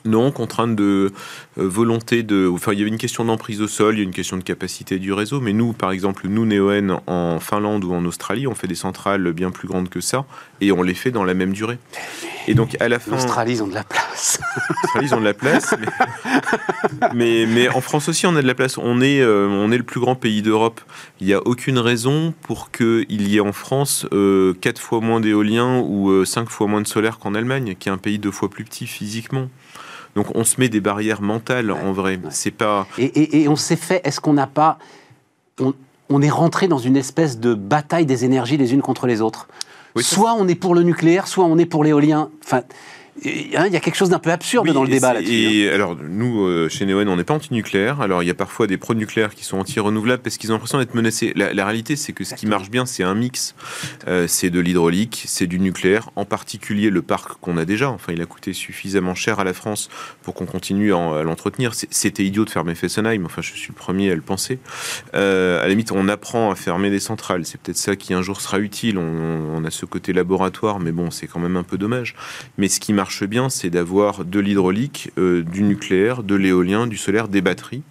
[0.06, 1.12] Non, contrainte de
[1.58, 2.48] euh, volonté de.
[2.48, 4.44] Enfin, il y avait une question d'emprise au sol, il y a une question de
[4.44, 8.54] capacité du réseau, mais nous, par exemple, nous, Neoen, en Finlande ou en Australie, on
[8.54, 10.26] fait des centrales bien plus grandes que ça,
[10.62, 11.78] et on les fait dans la même durée.
[12.48, 13.12] Et donc, à la fin.
[13.12, 14.40] L'Australie, ils ont de la place.
[14.84, 15.74] L'Australie, ils ont de la place,
[17.14, 17.46] mais...
[17.48, 17.70] mais...
[17.70, 18.78] en France aussi, on a de la place.
[18.78, 20.80] On est, euh, on est le plus grand pays d'Europe.
[21.20, 25.20] Il n'y a aucune raison pour qu'il y ait en France euh, 4 fois moins
[25.20, 28.32] d'éoliens ou 5 euh, fois moins de solaire qu'en Allemagne, qui est un pays deux
[28.32, 29.50] fois plus petit physiquement.
[30.16, 32.20] Donc on se met des barrières mentales en vrai.
[32.30, 32.88] C'est pas.
[32.98, 34.02] Et, on s'est fait.
[34.06, 34.80] Est-ce qu'on n'a pas.
[36.10, 39.48] On, est rentré dans une espèce de bataille des énergies les unes contre les autres?
[40.02, 42.30] Soit on est pour le nucléaire, soit on est pour l'éolien.
[42.44, 42.64] Enfin,
[43.24, 45.70] Hein, il y a quelque chose d'un peu absurde dans le débat là-dessus.
[45.70, 45.74] Hein.
[45.74, 48.02] alors, nous, euh, chez Neoen, on n'est pas anti-nucléaire.
[48.02, 50.94] Alors, il y a parfois des pro-nucléaires qui sont anti-renouvelables parce qu'ils ont l'impression d'être
[50.94, 51.32] menacés.
[51.36, 53.56] La, réalité, c'est que ce qui marche bien, c'est un mix.
[54.08, 57.90] Euh, c'est de l'hydraulique, c'est du nucléaire, en particulier le parc qu'on a déjà.
[57.90, 59.90] Enfin, il a coûté suffisamment cher à la France
[60.22, 61.72] pour qu'on continue à, l'entretenir.
[61.74, 63.26] C'était idiot de fermer Fessenheim.
[63.26, 64.60] Enfin, je suis le premier à le penser.
[65.14, 67.46] Euh, à la limite, on apprend à fermer des centrales.
[67.46, 68.98] C'est peut-être ça qui un jour sera utile.
[68.98, 72.14] On, on a ce côté laboratoire, mais bon, c'est quand même un peu dommage.
[72.58, 76.88] Mais ce qui marche marche bien, c'est d'avoir de l'hydraulique, euh, du nucléaire, de l'éolien,
[76.88, 77.84] du solaire, des batteries.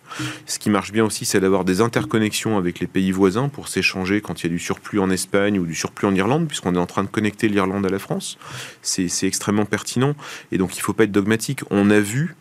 [0.44, 4.20] Ce qui marche bien aussi, c'est d'avoir des interconnexions avec les pays voisins pour s'échanger
[4.20, 6.78] quand il y a du surplus en Espagne ou du surplus en Irlande, puisqu'on est
[6.78, 8.38] en train de connecter l'Irlande à la France.
[8.82, 10.16] C'est extrêmement pertinent.
[10.50, 11.60] Et donc, il ne faut pas être dogmatique.
[11.70, 12.34] On a vu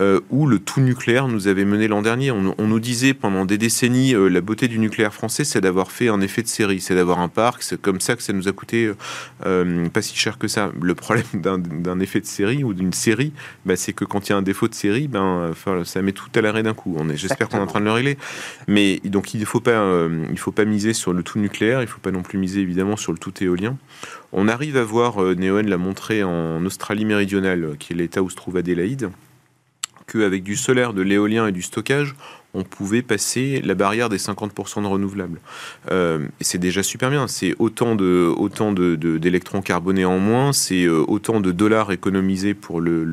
[0.00, 2.32] euh, où le tout nucléaire nous avait mené l'an dernier.
[2.32, 6.08] On, nous disait pendant des décennies, euh, la beauté du nucléaire français, c'est d'avoir fait
[6.08, 8.52] un effet de série, c'est d'avoir un parc, c'est comme ça que ça nous a
[8.52, 8.90] coûté
[9.46, 10.72] euh, pas si cher que ça.
[10.80, 13.32] Le problème d'un effet de série ou d'une série,
[13.66, 15.52] bah, c'est que quand il y a un défaut de série, ben,
[15.84, 16.96] ça met tout à l'arrêt d'un coup.
[17.14, 18.18] J'espère qu'on est en train de le régler.
[18.66, 21.84] Mais donc il ne faut, pas, il faut pas miser sur le tout nucléaire, il
[21.84, 23.76] ne faut pas non plus miser évidemment sur le tout éolien.
[24.32, 28.34] On arrive à voir, Neoen l'a montré en Australie méridionale, qui est l'état où se
[28.34, 29.10] trouve Adélaïde
[30.06, 32.14] qu'avec du solaire, de l'éolien et du stockage,
[32.54, 35.40] on pouvait passer la barrière des 50% de renouvelables.
[35.90, 37.26] Euh, et c'est déjà super bien.
[37.26, 42.54] C'est autant de autant d'électrons de, carbonés en moins, c'est euh, autant de dollars économisés
[42.54, 43.04] pour le,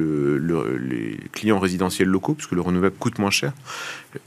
[0.77, 3.53] les clients résidentiels locaux, puisque le renouvelable coûte moins cher.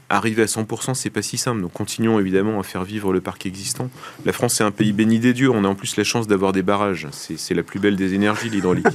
[0.09, 1.61] Arriver à 100%, c'est pas si simple.
[1.61, 3.89] Donc continuons évidemment à faire vivre le parc existant.
[4.25, 5.49] La France est un pays béni des dieux.
[5.49, 7.07] On a en plus la chance d'avoir des barrages.
[7.11, 8.87] C'est la plus belle des énergies, l'hydraulique.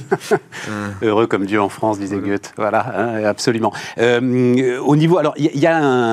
[1.01, 2.53] Heureux comme Dieu en France, disait Goethe.
[2.57, 3.73] Voilà, hein, absolument.
[3.97, 6.10] Euh, au niveau, alors il y, a un,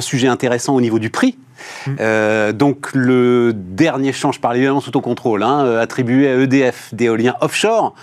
[0.00, 1.38] sujet intéressant au niveau du prix.
[1.86, 1.96] Hum.
[2.00, 6.36] Euh, donc le dernier change, je parle évidemment sous ton contrôle, hein, euh, attribué à
[6.36, 7.94] EDF d'éolien offshore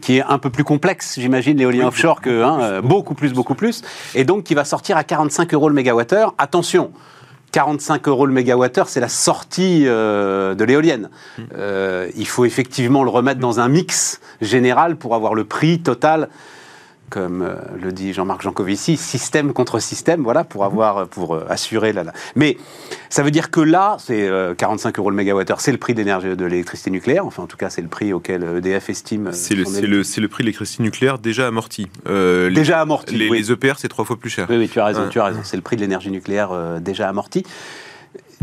[0.00, 3.82] qui est un peu plus complexe, j'imagine, l'éolien offshore, que hein, beaucoup plus, beaucoup plus,
[4.16, 6.34] et donc qui va sortir à 45 euros le mégawattheure.
[6.36, 6.90] Attention,
[7.54, 11.08] 45 euros le mégawattheure, c'est la sortie euh, de l'éolienne.
[11.38, 11.42] Mmh.
[11.56, 16.28] Euh, il faut effectivement le remettre dans un mix général pour avoir le prix total
[17.10, 21.92] comme euh, le dit Jean-Marc Jancovici, système contre système, voilà, pour avoir, pour euh, assurer
[21.92, 22.56] la, Mais
[23.10, 26.34] ça veut dire que là, c'est euh, 45 euros le mégawattheure, c'est le prix d'énergie
[26.36, 27.24] de l'électricité nucléaire.
[27.26, 29.28] Enfin, en tout cas, c'est le prix auquel EDF estime.
[29.28, 31.88] euh, C'est le, éle- le, c'est le prix de l'électricité nucléaire déjà amorti.
[32.08, 33.14] Euh, les- déjà amorti.
[33.16, 33.38] les, oui.
[33.38, 34.46] les EPR, c'est trois fois plus cher.
[34.50, 35.40] Oui, oui, tu as raison, tu as raison.
[35.44, 37.44] C'est le prix de l'énergie nucléaire euh, déjà amorti.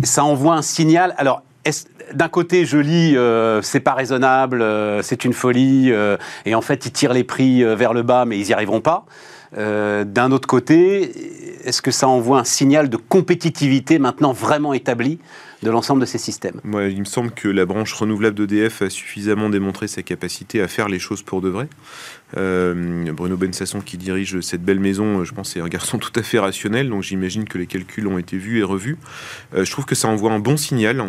[0.04, 1.14] Ça envoie un signal.
[1.18, 1.44] Alors,
[2.14, 6.62] d'un côté, je lis, euh, c'est pas raisonnable, euh, c'est une folie, euh, et en
[6.62, 9.06] fait, ils tirent les prix vers le bas, mais ils n'y arriveront pas.
[9.54, 11.12] D'un autre côté,
[11.66, 15.20] est-ce que ça envoie un signal de compétitivité maintenant vraiment établi
[15.62, 16.62] de l'ensemble de ces systèmes?
[16.64, 20.88] Il me semble que la branche renouvelable d'EDF a suffisamment démontré sa capacité à faire
[20.88, 21.68] les choses pour de vrai.
[22.38, 26.24] Euh, Bruno Bensasson, qui dirige cette belle maison, je pense, est un garçon tout à
[26.24, 28.98] fait rationnel, donc j'imagine que les calculs ont été vus et revus.
[29.56, 31.00] Euh, je trouve que ça envoie un bon signal.
[31.02, 31.08] Ouais,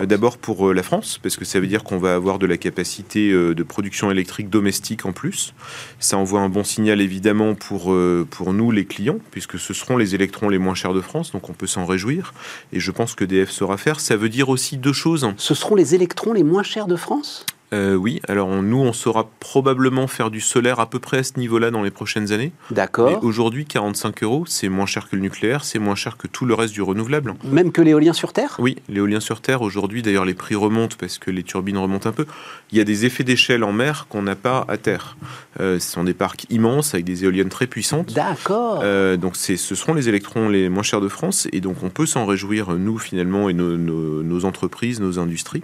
[0.00, 2.46] Euh, D'abord pour euh, la France, parce que ça veut dire qu'on va avoir de
[2.46, 5.54] la capacité euh, de production électrique domestique en plus.
[5.98, 9.96] Ça envoie un bon signal évidemment pour, euh, pour nous, les clients, puisque ce seront
[9.96, 12.34] les électrons les moins chers de France, donc on peut s'en réjouir.
[12.72, 14.00] Et je pense que DF saura faire.
[14.00, 15.28] Ça veut dire aussi deux choses.
[15.36, 17.46] Ce seront les électrons les moins chers de France?
[17.74, 21.22] Euh, oui, alors on- nous, on saura probablement faire du solaire à peu près à
[21.24, 22.52] ce niveau-là dans les prochaines années.
[22.70, 23.22] Mais D'accord.
[23.24, 26.54] aujourd'hui, 45 euros, c'est moins cher que le nucléaire, c'est moins cher que tout le
[26.54, 27.34] reste du renouvelable.
[27.44, 28.56] Même que l'éolien sur Terre?
[28.60, 32.12] Oui, l'éolien sur Terre, aujourd'hui, d'ailleurs, les prix remontent parce que les turbines remontent un
[32.12, 32.26] peu.
[32.70, 35.16] Il y a des effets d'échelle en mer qu'on n'a pas à terre.
[35.60, 38.12] Euh, ce sont des parcs immenses avec des éoliennes très puissantes.
[38.14, 38.80] D'accord.
[38.84, 41.90] Euh, donc c'est, ce seront les électrons les moins chers de France et donc on
[41.90, 45.62] peut s'en réjouir nous finalement et nos, nos- nos entreprises, nos industries.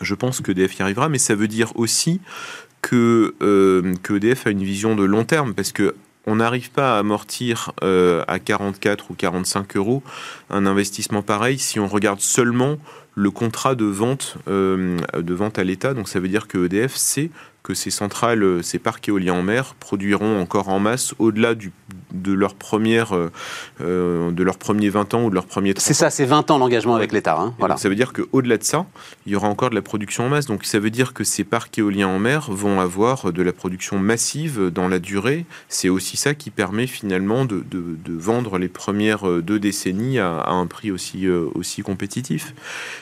[0.00, 2.20] Je pense que EDF y arrivera, mais ça veut dire aussi
[2.82, 5.94] que, euh, EDF a une vision de long terme parce que
[6.26, 10.02] on n'arrive pas à amortir euh, à 44 ou 45 euros
[10.50, 12.76] un investissement pareil si on regarde seulement
[13.14, 15.94] le contrat de vente, euh, de vente à l'État.
[15.94, 17.30] Donc ça veut dire que EDF sait
[17.62, 22.32] que ces centrales, euh, ces parcs éoliens en mer produiront encore en masse au-delà de
[22.32, 23.30] leur première, euh,
[23.82, 26.50] euh, de leurs premiers 20 ans ou de leurs premiers 30 C'est ça, c'est 20
[26.50, 27.36] ans l'engagement avec l'État.
[27.38, 27.76] hein, Voilà.
[27.76, 28.86] ça veut dire qu'au-delà de ça,
[29.26, 30.46] il y aura encore de la production en masse.
[30.46, 33.98] Donc ça veut dire que ces parcs éoliens en mer vont avoir de la production
[33.98, 35.44] massive dans la durée.
[35.68, 40.38] C'est aussi ça qui permet finalement de, de- de vendre les premières deux décennies à,
[40.38, 42.54] à un prix aussi, aussi compétitif.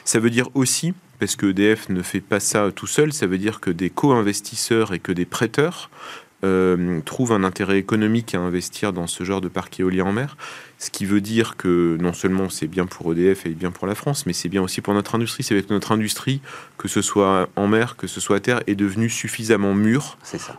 [0.04, 3.38] Ça veut dire aussi, parce que EDF ne fait pas ça tout seul, ça veut
[3.38, 5.90] dire que des co-investisseurs et que des prêteurs
[6.44, 10.36] euh, trouvent un intérêt économique à investir dans ce genre de parc éolien en mer.
[10.80, 13.96] Ce qui veut dire que non seulement c'est bien pour EDF et bien pour la
[13.96, 15.42] France, mais c'est bien aussi pour notre industrie.
[15.42, 16.40] C'est avec notre industrie,
[16.76, 20.18] que ce soit en mer, que ce soit à terre, est devenue suffisamment mûre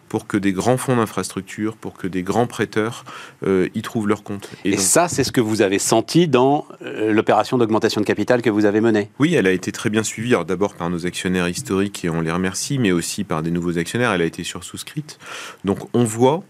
[0.09, 3.05] pour que des grands fonds d'infrastructure, pour que des grands prêteurs
[3.47, 4.49] euh, y trouvent leur compte.
[4.65, 8.41] Et, donc- ça, c'est ce que vous avez senti dans euh, l'opération d'augmentation de capital
[8.41, 9.09] que vous avez menée.
[9.19, 10.35] Oui, elle a été très bien suivie.
[10.45, 14.11] D'abord par nos actionnaires historiques et on les remercie, mais aussi par des nouveaux actionnaires.
[14.11, 15.17] Elle a été sursouscrite.
[15.63, 16.43] Donc on voit,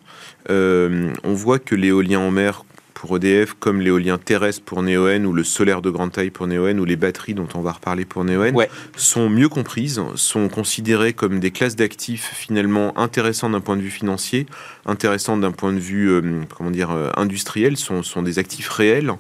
[0.49, 2.65] euh, on voit que l'éolien en mer
[2.99, 6.81] pour EDF, comme l'éolien terrestre pour Neoen ou le solaire de grande taille pour Neoen
[6.81, 8.69] ou les batteries dont on va reparler pour Neoen, Ouais.
[8.97, 13.89] sont mieux comprises, sont considérées comme des classes d'actifs finalement intéressantes d'un point de vue
[13.89, 14.47] financier,
[14.85, 19.13] intéressantes d'un point de vue euh, comment dire euh, industriel, sont, sont des actifs réels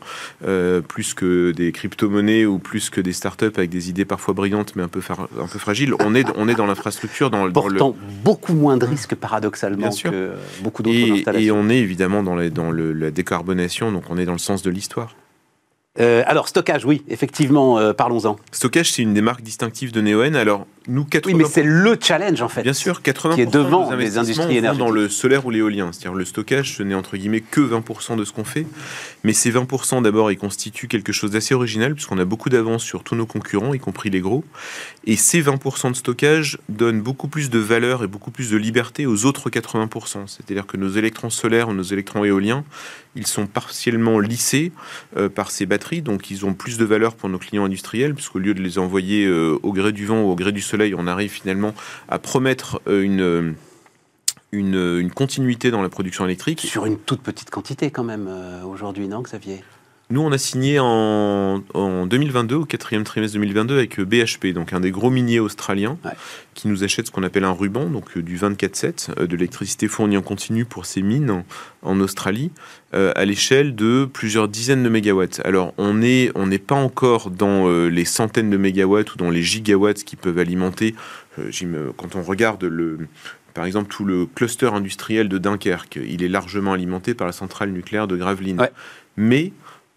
[0.45, 4.75] euh, plus que des crypto-monnaies ou plus que des startups avec des idées parfois brillantes
[4.75, 5.93] mais un peu, far- un peu fragiles.
[6.01, 7.77] On est, on est dans l'infrastructure, dans, le- dans le...
[7.77, 10.11] Portant beaucoup moins de risques, paradoxalement, Bien sûr.
[10.11, 10.31] que
[10.63, 11.55] beaucoup d'autres Et, et installations.
[11.57, 14.61] on est évidemment dans, les- dans le- la décarbonation, donc on est dans le sens
[14.61, 15.15] de l'histoire.
[15.99, 18.37] Euh, alors, stockage, oui, effectivement, euh, parlons-en.
[18.51, 20.35] Stockage, c'est une des marques distinctives de Neoen.
[20.35, 21.33] Alors, nous, 80...
[21.33, 22.63] Oui, mais c'est le challenge, en fait.
[22.63, 24.79] Bien sûr, 80% qui est devant de nos les investissements industries énergétiques.
[24.79, 25.91] dans le solaire ou l'éolien.
[25.91, 28.65] C'est-à-dire le stockage, ce n'est entre guillemets que 20% de ce qu'on fait.
[29.23, 33.03] Mais ces 20% d'abord, ils constituent quelque chose d'assez original puisqu'on a beaucoup d'avance sur
[33.03, 34.43] tous nos concurrents, y compris les gros.
[35.05, 39.05] Et ces 20% de stockage donnent beaucoup plus de valeur et beaucoup plus de liberté
[39.05, 40.27] aux autres 80%.
[40.27, 42.63] C'est-à-dire que nos électrons solaires ou nos électrons éoliens,
[43.15, 44.71] ils sont partiellement lissés
[45.17, 48.39] euh, par ces batteries, donc ils ont plus de valeur pour nos clients industriels, puisqu'au
[48.39, 51.07] lieu de les envoyer euh, au gré du vent ou au gré du soleil, on
[51.07, 51.73] arrive finalement
[52.07, 53.55] à promettre euh, une,
[54.51, 56.61] une, une continuité dans la production électrique.
[56.61, 59.63] Sur une toute petite quantité, quand même, euh, aujourd'hui, non, Xavier?
[60.11, 64.73] Nous, on a signé en, en 2022, au quatrième trimestre 2022, avec euh, BHP, donc
[64.73, 66.13] un des gros miniers australiens, Ouais.
[66.55, 69.87] qui nous achète ce qu'on appelle un ruban, donc euh, du 24-7, euh, de l'électricité
[69.87, 71.43] fournie en continu pour ces mines
[71.83, 72.49] en, Australie,
[72.95, 75.41] euh, à l'échelle de plusieurs dizaines de mégawatts.
[75.45, 79.29] Alors, on n'est on n'est pas encore dans euh, les centaines de mégawatts ou dans
[79.29, 80.95] les gigawatts qui peuvent alimenter,
[81.37, 82.97] euh, quand on regarde le...
[83.53, 87.71] Par exemple, tout le cluster industriel de Dunkerque, il est largement alimenté par la centrale
[87.71, 88.59] nucléaire de Gravelines.
[88.59, 88.71] Ouais.
[89.17, 89.51] Mais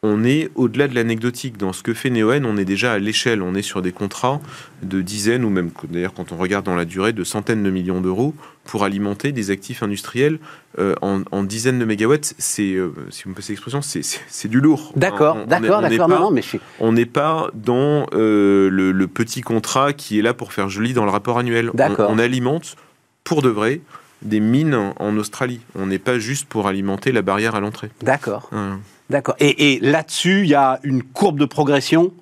[0.04, 1.58] on est au-delà de l'anecdotique.
[1.58, 3.40] Dans ce que fait Neoen, on est déjà à l'échelle.
[3.40, 4.40] On est sur des contrats
[4.82, 8.00] de dizaines ou même, d'ailleurs, quand on regarde dans la durée, de centaines de millions
[8.00, 8.34] d'euros
[8.64, 10.40] pour alimenter des actifs industriels
[10.80, 12.34] euh, en, dizaines de mégawatts.
[12.38, 14.92] C'est, euh, si vous me passez l'expression, c'est, du lourd.
[14.96, 16.08] D'accord, d'accord, d'accord.
[16.08, 16.42] Non, non, mais
[16.80, 21.04] On n'est pas dans euh, le, petit contrat qui est là pour faire joli dans
[21.04, 21.70] le rapport annuel.
[21.74, 22.10] D'accord.
[22.10, 22.74] On, alimente
[23.22, 23.80] pour de vrai
[24.22, 25.60] des mines en Australie.
[25.76, 27.90] On n'est pas juste pour alimenter la barrière à l'entrée.
[28.02, 28.50] D'accord.
[29.12, 29.36] D'accord.
[29.38, 32.12] Et, là-dessus, il y a une courbe de progression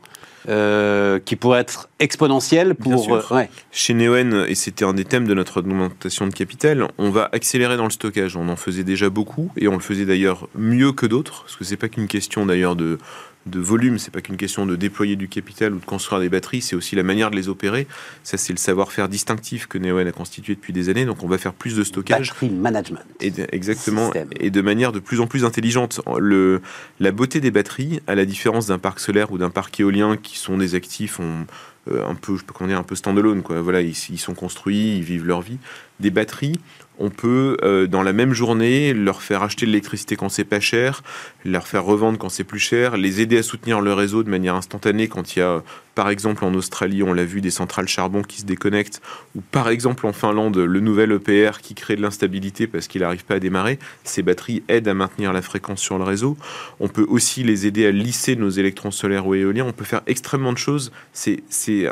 [0.49, 3.15] euh, qui pourrait être exponentielle pour.
[3.15, 7.29] Euh, Chez Neoen, et c'était un des thèmes de notre augmentation de capital, on va
[7.33, 8.37] accélérer dans le stockage.
[8.37, 11.65] On en faisait déjà beaucoup et on le faisait d'ailleurs mieux que d'autres, parce que
[11.65, 12.99] c'est pas qu'une question d'ailleurs de
[13.47, 13.99] de volume.
[13.99, 16.97] C'est pas qu'une question de déployer du capital ou de construire des batteries, c'est aussi
[16.97, 17.87] la manière de les opérer.
[18.23, 21.05] Ça, c'est le savoir-faire distinctif que Neoen a constitué depuis des années.
[21.05, 22.31] Donc, on va faire plus de stockage.
[22.31, 23.01] Battery management.
[23.21, 24.13] Et exactement.
[24.39, 26.01] Et de manière de plus en plus intelligente.
[26.19, 26.61] Le,
[26.99, 30.39] la beauté des batteries, à la différence d'un parc solaire ou d'un parc éolien qui
[30.39, 31.47] sont des actifs, on,
[31.91, 33.43] euh, un peu, je peux dire, un peu standalone.
[33.43, 33.61] Quoi.
[33.61, 35.59] Voilà, ils, ils, sont construits, ils vivent leur vie.
[35.99, 36.61] Des batteries,
[37.01, 40.61] on peut, euh, dans la même journée, leur faire acheter de l'électricité quand c'est pas
[40.61, 41.03] cher,
[41.45, 44.55] leur faire revendre quand c'est plus cher, les aider à soutenir le réseau de manière
[44.55, 45.63] instantanée quand il y a,
[45.95, 49.01] par exemple en Australie, on l'a vu, des centrales charbon qui se déconnectent,
[49.35, 53.25] ou par exemple en Finlande, le nouvel EPR qui crée de l'instabilité parce qu'il n'arrive
[53.25, 53.79] pas à démarrer.
[54.05, 56.37] Ces batteries aident à maintenir la fréquence sur le réseau.
[56.81, 59.65] On peut aussi les aider à lisser nos électrons solaires ou éoliens.
[59.65, 60.93] On peut faire extrêmement de choses.
[61.13, 61.43] C'est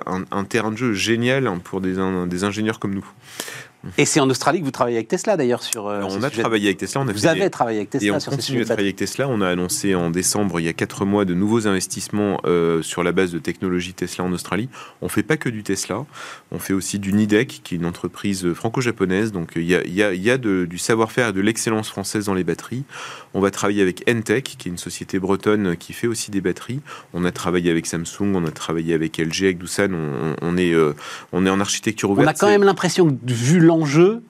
[0.07, 3.07] un, terrain de jeu génial pour des ingénieurs comme nous.
[3.97, 5.87] Et c'est en Australie que vous travaillez avec Tesla d'ailleurs sur.
[5.87, 7.01] Euh, on a travaillé avec Tesla.
[7.01, 9.29] On a vous avez travaillé avec Tesla et on continue à travailler avec Tesla.
[9.29, 13.03] On a annoncé en décembre, il y a quatre mois, de nouveaux investissements euh, sur
[13.05, 14.69] la base de technologie Tesla en Australie.
[15.01, 16.05] On fait pas que du Tesla.
[16.51, 19.31] On fait aussi du Nidec, qui est une entreprise franco-japonaise.
[19.31, 22.27] Donc il y a, y a, y a de, du savoir-faire et de l'excellence française
[22.27, 22.85] dans les batteries.
[23.33, 26.81] On va travailler avec Entech, qui est une société bretonne qui fait aussi des batteries.
[27.13, 29.93] On a travaillé avec Samsung, on a travaillé avec LG, avec Doosan.
[29.93, 30.95] On, on est, euh,
[31.33, 32.27] on est en architecture ouverte.
[32.27, 34.23] On a quand même l'impression que vu l'enjeu,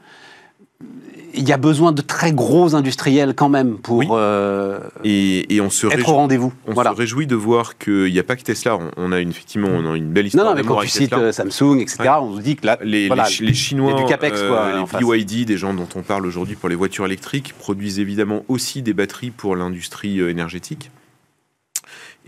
[1.35, 5.87] il y a besoin de très gros industriels quand même pour euh, et, on se
[5.87, 6.53] être au rendez-vous.
[6.67, 8.79] On se réjouit de voir qu'il n'y a pas que Tesla.
[8.97, 10.45] On, a une, effectivement on a une belle histoire.
[10.45, 13.09] Non, non mais quand tu cites euh, Samsung, etc., on nous dit que là, les,
[13.09, 16.75] les, Chinois, du Capex, euh, les BYD, des gens dont on parle aujourd'hui pour les
[16.75, 20.91] voitures électriques, produisent évidemment aussi des batteries pour l'industrie énergétique.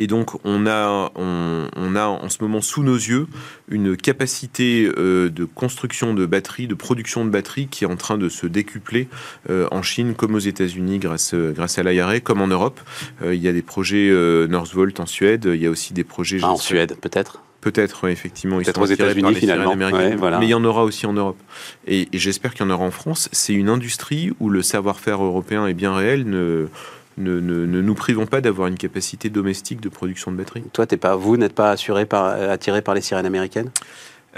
[0.01, 3.26] Et donc, on a, on, a en ce moment sous nos yeux
[3.68, 8.16] une capacité euh, de construction de batteries, de production de batteries qui est en train
[8.16, 9.09] de se décupler
[9.51, 12.80] euh, en Chine comme aux États-Unis grâce, grâce à l'IRA, comme en Europe.
[13.22, 14.11] Euh, il y a des projets
[14.48, 16.42] Northvolt en Suède, il y a aussi des projets.
[16.42, 17.42] en Suède, peut-être?
[17.61, 18.57] Peut-être, effectivement.
[18.57, 19.76] Peut-être aux États-Unis finalement.
[19.76, 21.36] Mais il y en aura aussi en Europe.
[21.86, 23.28] Et, et j'espère qu'il y en aura en France.
[23.32, 26.24] C'est une industrie où le savoir-faire européen est bien réel.
[26.26, 26.70] Ne,
[27.21, 30.64] ne, nous privons pas d'avoir une capacité domestique de production de batteries.
[30.73, 33.71] Toi, t'es pas, vous n'êtes pas assuré par, attiré par les sirènes américaines?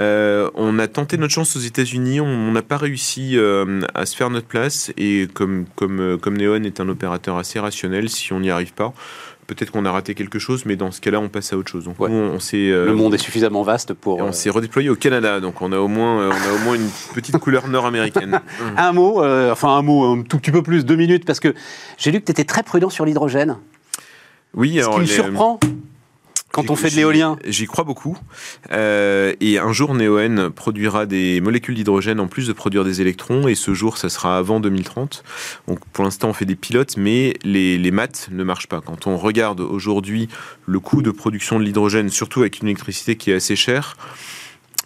[0.00, 4.16] Euh, on a tenté notre chance aux États-Unis, on n'a pas réussi euh, à se
[4.16, 8.32] faire notre place et comme, comme, euh, comme Neon est un opérateur assez rationnel, si
[8.32, 8.94] on n'y arrive pas,
[9.46, 11.84] peut-être qu'on a raté quelque chose, mais dans ce cas-là, on passe à autre chose.
[11.84, 14.18] Donc, on, euh, le monde est suffisamment vaste pour.
[14.18, 16.58] on euh, s'est redéployé au Canada, donc on a au moins, euh, on a au
[16.64, 18.40] moins une petite couleur nord-américaine.
[18.76, 21.54] un mot, enfin un mot, un tout petit peu plus, deux minutes, parce que
[21.98, 23.58] j'ai lu que tu étais très prudent sur l'hydrogène.
[24.54, 25.58] Oui, ce qui me surprend
[26.52, 28.16] quand on fait de l'éolien J'y crois beaucoup.
[28.70, 33.48] Euh, et un jour, Neoen produira des molécules d'hydrogène en plus de produire des électrons.
[33.48, 35.24] Et ce jour, ça sera avant 2030.
[35.66, 38.80] Donc pour l'instant, on fait des pilotes, mais les, les maths ne marchent pas.
[38.80, 40.28] Quand on regarde aujourd'hui
[40.66, 43.96] le coût de production de l'hydrogène, surtout avec une électricité qui est assez chère,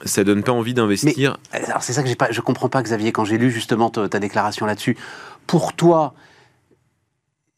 [0.05, 1.37] ça donne pas envie d'investir.
[1.53, 4.21] Alors c'est ça que pas, je comprends pas, Xavier, quand j'ai lu justement ta, ta
[4.21, 4.97] déclaration là-dessus.
[5.47, 6.14] Pour toi,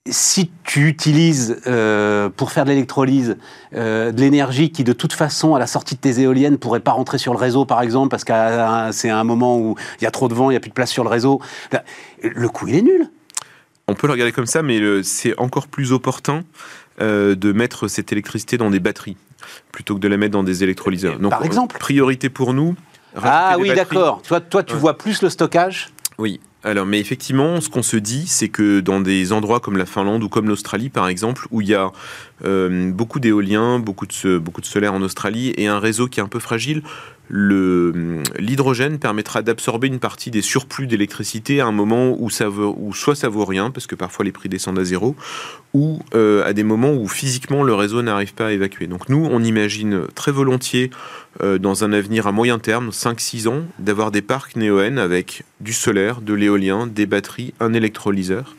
[0.07, 3.36] si tu utilises euh, pour faire de l'électrolyse
[3.74, 6.92] euh, de l'énergie qui de toute façon à la sortie de tes éoliennes pourrait pas
[6.92, 8.32] rentrer sur le réseau par exemple parce que
[8.92, 10.74] c'est un moment où il y a trop de vent, il n'y a plus de
[10.74, 11.40] place sur le réseau,
[12.22, 13.11] le coût il est nul.
[13.86, 16.44] On peut le regarder comme ça, mais c'est encore plus opportun
[17.01, 19.16] euh, de mettre cette électricité dans des batteries
[19.72, 21.18] plutôt que de la mettre dans des électrolyseurs.
[21.18, 22.74] Donc, par exemple, priorité pour nous.
[23.22, 24.20] Ah oui, d'accord.
[24.22, 25.90] Toi, toi, tu vois plus le stockage?
[26.18, 29.86] Oui, alors, mais effectivement, ce qu'on se dit, c'est que dans des endroits comme la
[29.86, 31.92] Finlande ou comme l'Australie, par exemple, où il y a
[32.44, 36.22] euh, beaucoup d'éoliens, beaucoup de, beaucoup de solaire en Australie et un réseau qui est
[36.22, 36.82] un peu fragile,
[37.30, 43.44] l'hydrogène permettra d'absorber une partie des surplus d'électricité à un moment où, soit ça vaut
[43.44, 45.16] rien, parce que parfois les prix descendent à zéro,
[45.74, 48.86] ou euh, à des moments où physiquement le réseau n'arrive pas à évacuer.
[48.86, 50.90] Donc nous, on imagine très volontiers,
[51.42, 55.72] euh, dans un avenir à moyen terme, 5-6 ans, d'avoir des parcs néoènes avec du
[55.72, 58.56] solaire, de l'éolien, des batteries, un électrolyseur.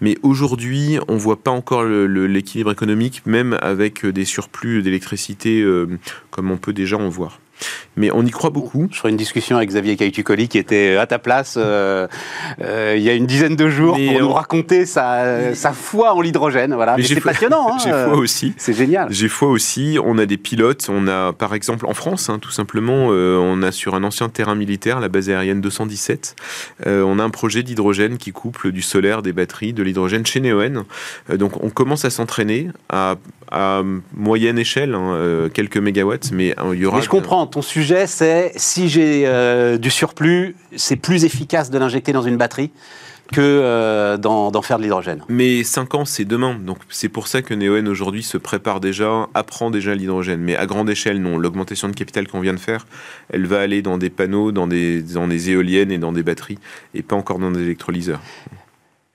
[0.00, 5.86] Mais aujourd'hui, on ne voit pas encore l'équilibre économique, même avec des surplus d'électricité euh,
[6.30, 7.40] comme on peut déjà en voir.
[7.96, 8.88] Mais on y croit beaucoup.
[8.92, 12.06] Je ferai une discussion avec Xavier Caïtucoli qui était à ta place euh,
[12.60, 16.20] euh, il y a une dizaine de jours pour nous raconter sa, sa, foi en
[16.20, 16.74] l'hydrogène.
[16.74, 16.96] Voilà.
[16.96, 17.58] Mais, c'est passionnant.
[17.68, 18.54] Hein, J'ai foi aussi.
[18.56, 19.08] C'est génial.
[19.10, 19.98] J'ai foi aussi.
[20.02, 20.88] On a des pilotes.
[20.88, 24.28] On a par exemple en France, hein, tout simplement, euh, on a sur un ancien
[24.28, 26.36] terrain militaire, la base aérienne 217,
[26.86, 30.84] on a un projet d'hydrogène qui couple du solaire, des batteries, de l'hydrogène chez Neoen.
[31.34, 33.16] donc on commence à s'entraîner à,
[33.50, 33.82] à,
[34.14, 36.98] moyenne échelle, hein, quelques mégawatts, mais il y aura.
[36.98, 41.78] Mais je comprends ton sujet, c'est si j'ai euh, du surplus, c'est plus efficace de
[41.78, 42.70] l'injecter dans une batterie
[43.32, 45.22] que euh, d'en faire de l'hydrogène.
[45.28, 46.54] Mais 5 ans, c'est demain.
[46.54, 50.40] Donc c'est pour ça que Neoen aujourd'hui se prépare déjà, apprend déjà l'hydrogène.
[50.40, 51.38] Mais à grande échelle, non.
[51.38, 52.86] L'augmentation de capital qu'on vient de faire,
[53.30, 56.58] elle va aller dans des panneaux, dans des, dans des éoliennes et dans des batteries,
[56.94, 58.20] et pas encore dans des électrolyseurs.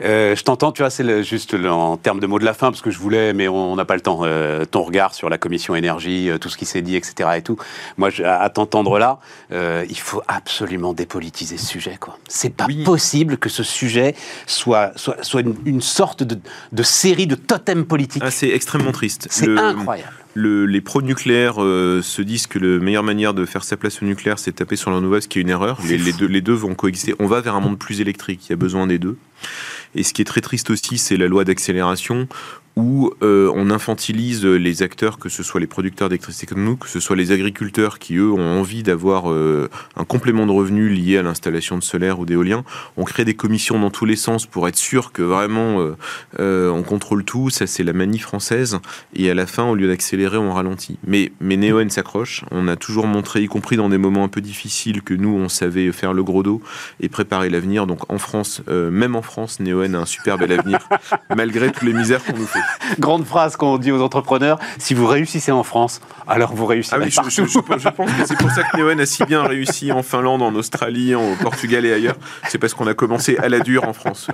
[0.03, 2.81] Euh, je t'entends, tu vois, c'est juste en termes de mots de la fin, parce
[2.81, 4.21] que je voulais, mais on n'a pas le temps.
[4.23, 7.29] Euh, ton regard sur la commission énergie, euh, tout ce qui s'est dit, etc.
[7.37, 7.57] et tout.
[7.97, 9.19] Moi, à, t'entendre là,
[9.51, 12.17] il faut absolument dépolitiser ce sujet, quoi.
[12.27, 16.37] C'est pas possible que ce sujet soit, soit, soit une, sorte de,
[16.71, 18.23] de, série de totems politiques.
[18.25, 19.27] Ah, c'est extrêmement triste.
[19.29, 20.11] C'est incroyable.
[20.35, 24.51] les pro-nucléaires se disent que la meilleure manière de faire sa place au nucléaire, c'est
[24.51, 25.79] de taper sur la nouvelle, ce qui est une erreur.
[25.87, 27.15] Les, les, deux, les deux vont coexister.
[27.19, 28.47] On va vers un monde plus électrique.
[28.47, 29.17] Il y a besoin des deux.
[29.95, 32.27] Et ce qui est très triste aussi, c'est la loi d'accélération
[32.75, 36.89] où euh, on infantilise les acteurs, que ce soit les producteurs d'électricité comme nous, que
[36.89, 41.17] ce soit les agriculteurs qui, eux, ont envie d'avoir euh, un complément de revenus lié
[41.17, 42.63] à l'installation de solaire ou d'éolien.
[42.97, 45.93] On crée des commissions dans tous les sens pour être sûr que vraiment
[46.39, 47.51] euh, on contrôle tout.
[47.51, 48.79] Ça, c'est la manie française.
[49.13, 50.97] Et à la fin, au lieu d'accélérer, on ralentit.
[51.05, 52.43] Mais, mais Neoen s'accroche.
[52.49, 55.47] On a toujours montré, y compris dans des moments un peu difficiles, que nous, on
[55.47, 56.61] savait faire le gros dos
[56.99, 57.85] et préparer l'avenir.
[57.85, 60.79] Donc en France, même en France, Neoen a un super bel avenir,
[61.35, 62.62] malgré toutes les misères qu'on nous fait.
[62.99, 67.03] Grande phrase qu'on dit aux entrepreneurs si vous réussissez en France, alors vous réussissez ah
[67.07, 67.45] je, pense que
[68.25, 71.85] c'est pour ça que Neoen a si bien réussi en Finlande, en Australie, au Portugal
[71.85, 72.15] et ailleurs.
[72.47, 74.27] C'est parce qu'on a commencé à la dure en France.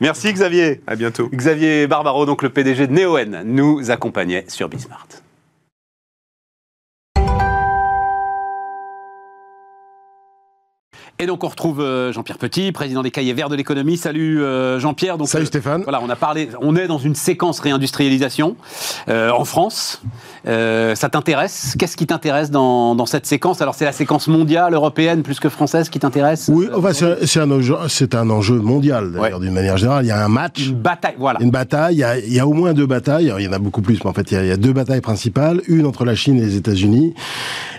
[0.00, 0.80] Merci Xavier.
[0.86, 1.28] À bientôt.
[1.32, 5.06] Xavier Barbaro, donc le PDG de Neoen, nous accompagnait sur Bismart.
[11.18, 13.96] Et donc on retrouve euh, Jean-Pierre Petit, président des Cahiers Verts de l'économie.
[13.96, 15.16] Salut euh, Jean-Pierre.
[15.24, 15.82] Salut euh, Stéphane.
[15.82, 18.54] Voilà, on a parlé, on est dans une séquence réindustrialisation
[19.08, 20.02] en France.
[20.44, 21.74] ça t'intéresse?
[21.78, 23.62] Qu'est-ce qui t'intéresse dans, cette séquence?
[23.62, 26.50] Alors c'est la séquence mondiale, européenne, plus que française qui t'intéresse?
[26.52, 27.76] Oui, enfin, c'est un, enjeu,
[28.12, 30.04] un enjeu mondial d'ailleurs d'une manière générale.
[30.04, 30.66] Il y a un match.
[30.66, 31.40] Une bataille, voilà.
[31.40, 32.04] Une bataille.
[32.26, 33.32] Il y a, au moins deux batailles.
[33.38, 34.58] il y en a beaucoup plus, mais en fait il y, a, il y a
[34.58, 35.62] deux batailles principales.
[35.66, 37.14] Une entre la Chine et les États-Unis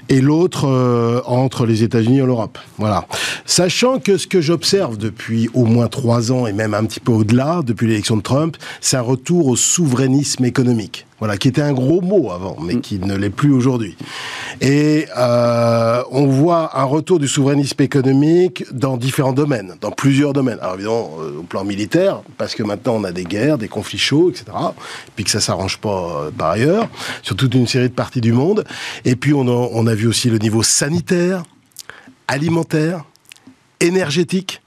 [0.09, 2.57] et l'autre euh, entre les États-Unis et l'Europe.
[2.77, 3.07] Voilà.
[3.45, 7.11] Sachant que ce que j'observe depuis au moins trois ans et même un petit peu
[7.11, 11.05] au-delà, depuis l'élection de Trump, c'est un retour au souverainisme économique.
[11.19, 12.81] Voilà, qui était un gros mot avant, mais mm.
[12.81, 13.97] qui ne l'est plus aujourd'hui.
[14.61, 20.59] Et euh, on voit un retour du souverainisme économique dans différents domaines, dans plusieurs domaines.
[20.61, 23.97] Alors évidemment, euh, au plan militaire, parce que maintenant on a des guerres, des conflits
[23.97, 24.45] chauds, etc.
[25.15, 26.87] Puis que ça s'arrange pas euh, par ailleurs,
[27.23, 28.63] sur toute une série de parties du monde.
[29.03, 31.43] Et puis on a, on a vu aussi le niveau sanitaire,
[32.27, 33.05] alimentaire,
[33.79, 34.61] énergétique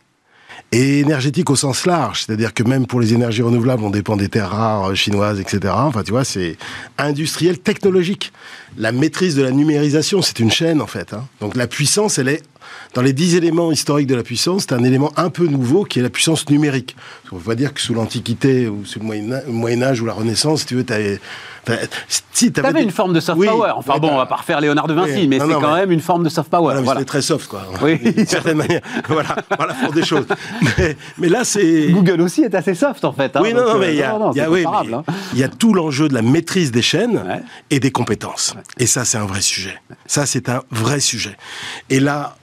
[0.72, 4.28] et énergétique au sens large, c'est-à-dire que même pour les énergies renouvelables, on dépend des
[4.28, 5.74] terres rares chinoises, etc.
[5.76, 6.56] Enfin, tu vois, c'est
[6.96, 8.32] industriel, technologique.
[8.76, 11.12] La maîtrise de la numérisation, c'est une chaîne en fait.
[11.12, 11.26] Hein.
[11.40, 12.42] Donc la puissance, elle est
[12.94, 15.98] dans les dix éléments historiques de la puissance, c'est un élément un peu nouveau qui
[15.98, 16.96] est la puissance numérique.
[17.32, 20.74] On va dire que sous l'Antiquité ou sous le Moyen Âge ou la Renaissance, tu
[20.74, 20.92] veux, tu
[22.32, 23.72] si, tu avais une forme de soft power.
[23.76, 26.24] Enfin bon, on va pas refaire Léonard de Vinci, mais c'est quand même une forme
[26.24, 26.62] de soft power.
[26.62, 27.00] Voilà, voilà.
[27.00, 27.62] C'est très soft, quoi.
[27.82, 28.80] Oui, d'une certaine manière.
[29.08, 30.26] Voilà, voilà pour des choses.
[31.18, 31.88] Mais, là, c'est.
[31.90, 33.36] Google aussi est assez soft, en fait.
[33.36, 37.42] Hein, oui, non, non, mais il y a, tout l'enjeu de la maîtrise des chaînes
[37.70, 38.54] et des compétences.
[38.78, 39.80] Et ça, c'est un vrai sujet.
[40.06, 41.36] Ça, c'est un vrai sujet.
[41.88, 42.36] Et là,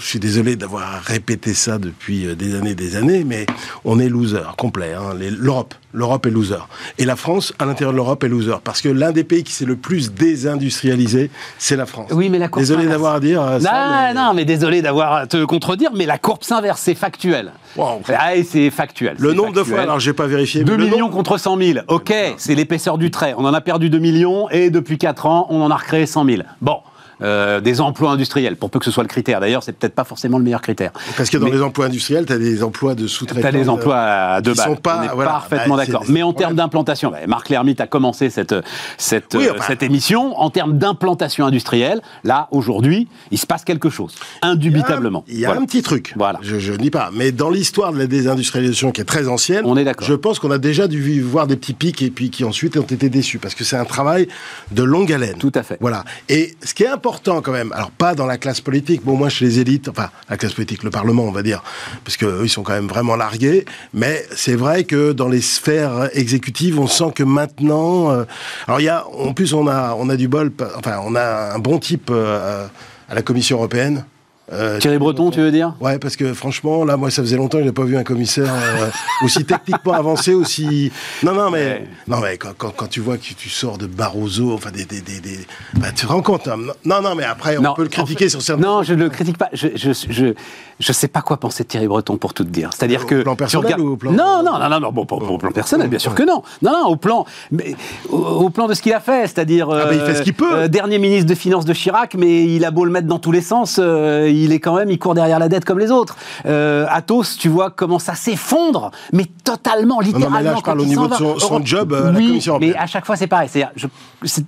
[0.00, 3.46] je suis désolé d'avoir répété ça depuis euh, des années, des années, mais
[3.84, 4.94] on est loser complet.
[4.94, 5.14] Hein.
[5.14, 6.66] L'Europe, l'Europe est loser.
[6.98, 8.56] Et la France, à l'intérieur de l'Europe, est loser.
[8.62, 12.10] Parce que l'un des pays qui s'est le plus désindustrialisé, c'est la France.
[12.12, 14.12] Oui, mais la courbe Désolé d'avoir à dire euh, ça.
[14.14, 14.44] Non, mais...
[14.44, 17.52] désolé d'avoir à te contredire, mais la courbe s'inverse, c'est factuel.
[17.76, 18.02] Wow.
[18.08, 19.16] Ah, c'est factuel.
[19.18, 20.64] Le nombre de fois, alors j'ai pas vérifié.
[20.64, 21.78] 2 millions contre 100 000.
[21.88, 23.34] Ok, c'est l'épaisseur du trait.
[23.36, 26.24] On en a perdu 2 millions et depuis 4 ans, on en a recréé 100
[26.24, 26.42] 000.
[26.60, 26.78] Bon.
[27.22, 29.40] Euh, des emplois industriels, pour peu que ce soit le critère.
[29.40, 30.92] D'ailleurs, c'est peut-être pas forcément le meilleur critère.
[31.16, 33.40] Parce que dans Mais- les emplois industriels, tu as des emplois de sous-traitants.
[33.40, 34.66] Tu as des emplois à deux balles.
[34.68, 36.04] sont pas- On est voilà, parfaitement bah, d'accord.
[36.08, 38.54] Mais en termes d'implantation, bah, Marc Lermite a commencé cette,
[38.98, 40.38] cette, Oui, euh, enfin- cette émission.
[40.40, 44.14] En termes d'implantation industrielle, là, aujourd'hui, il se passe quelque chose.
[44.42, 45.24] Indubitablement.
[45.28, 45.62] Il y a Voilà.
[45.62, 46.14] un petit truc.
[46.16, 46.38] Voilà.
[46.42, 47.10] Je, je ne dis pas.
[47.14, 50.50] Mais dans l'histoire de la désindustrialisation qui est très ancienne, On est je pense qu'on
[50.50, 53.54] a déjà dû voir des petits pics et puis qui ensuite ont été déçus parce
[53.54, 54.28] que c'est un travail
[54.70, 55.36] de longue haleine.
[55.38, 55.78] Tout à fait.
[55.80, 56.04] Voilà.
[56.28, 59.28] Et ce qui est important quand même, alors pas dans la classe politique, bon, moi
[59.28, 61.62] chez les élites, enfin, la classe politique, le Parlement, on va dire,
[62.04, 66.08] parce qu'eux, ils sont quand même vraiment largués, mais c'est vrai que dans les sphères
[66.14, 68.24] exécutives, on sent que maintenant, euh,
[68.66, 71.54] alors il y a, en plus, on a, on a du bol, enfin, on a
[71.54, 72.66] un bon type euh,
[73.08, 74.04] à la Commission européenne.
[74.52, 75.74] Euh, Thierry Breton, tu veux dire?
[75.80, 78.52] Ouais, parce que franchement, là, moi, ça faisait longtemps que j'ai pas vu un commissaire
[78.52, 78.88] euh,
[79.24, 80.90] aussi techniquement avancé, aussi.
[81.22, 84.52] Non, non, mais non, mais quand, quand, quand tu vois que tu sors de Barroso,
[84.52, 86.48] enfin des, des, des, des- bah, tu te rends compte.
[86.48, 86.56] hein.
[86.84, 88.62] Non, non, mais après, on Non, peut le en critiquer fait- sur certains.
[88.62, 89.50] Non, je ne le critique pas.
[89.52, 90.34] Je je, je,
[90.80, 92.70] je sais pas quoi penser de Thierry Breton pour tout te dire.
[92.74, 95.02] C'est-à-dire Au que plan personnel regardes- ou au plan- Non, non, non, non, non, bon,
[95.02, 96.42] au plan personnel, bien sûr que non.
[96.62, 97.76] Non, non, au plan, mais
[98.08, 99.68] au, au plan de ce qu'il a fait, c'est-à-dire.
[99.70, 100.52] Ah, bah, il fait ce qu'il peut.
[100.54, 103.32] euh, dernier ministre de finances de Chirac, mais il a beau le mettre dans tous
[103.32, 106.16] les sens, euh, il est quand même, il court derrière la dette comme les autres.
[106.46, 110.38] Euh, Athos, tu vois comment ça s'effondre, mais totalement, non, littéralement.
[110.38, 112.82] mais là, je parle au niveau de son- job à la Commission Mais européenne.
[112.84, 113.48] à chaque fois, c'est pareil.
[113.50, 113.86] C'est-à-dire, Je,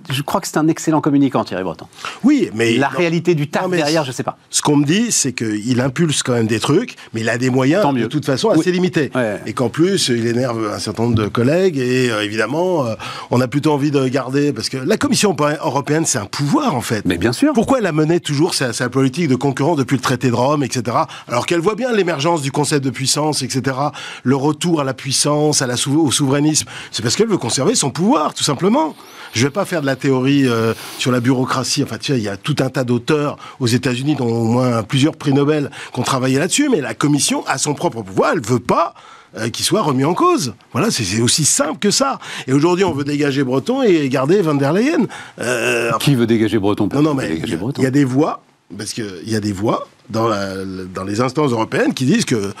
[0.09, 1.85] je crois que c'est un excellent communicant, Thierry Breton.
[2.23, 2.97] Oui, mais La non.
[2.97, 4.37] réalité du taf Non, mais derrière, je sais pas.
[4.49, 7.49] Ce qu'on me dit, c'est qu'il impulse quand même des trucs, mais il a des
[7.49, 8.71] moyens Tant de toute façon assez Oui.
[8.71, 9.11] limités.
[9.15, 9.41] Ouais.
[9.45, 11.77] Et qu'en plus, il énerve un certain nombre de collègues.
[11.77, 12.95] Et euh, évidemment, euh,
[13.31, 14.53] on a plutôt envie de garder.
[14.53, 17.03] Parce que la Commission européenne, c'est un pouvoir, en fait.
[17.05, 17.53] Mais bien sûr.
[17.53, 20.63] Pourquoi elle a mené toujours sa, sa politique de concurrence depuis le traité de Rome,
[20.63, 20.97] etc.
[21.27, 23.75] Alors qu'elle voit bien l'émergence du concept de puissance, etc.
[24.23, 26.67] Le retour à la puissance, à la sou- au souverainisme.
[26.91, 28.95] C'est parce qu'elle veut conserver son pouvoir, tout simplement.
[29.33, 31.83] Je vais pas faire de la théorie euh, sur la bureaucratie.
[31.83, 34.83] Enfin, tu sais, il y a tout un tas d'auteurs aux États-Unis, dont au moins
[34.83, 36.69] plusieurs prix Nobel, qui ont travaillé là-dessus.
[36.69, 38.31] Mais la Commission a son propre pouvoir.
[38.33, 38.93] Elle veut pas
[39.37, 40.53] euh, qu'il soit remis en cause.
[40.71, 42.19] Voilà, c'est aussi simple que ça.
[42.45, 45.07] Et aujourd'hui, on veut dégager Breton et garder Van der Leyen.
[45.41, 46.87] Euh, Qui veut dégager Breton?
[46.93, 47.41] Non, non, mais y
[47.77, 48.43] il y a des voix,
[48.77, 52.51] parce qu'il y a des voix dans, la- dans les instances européennes qui disent que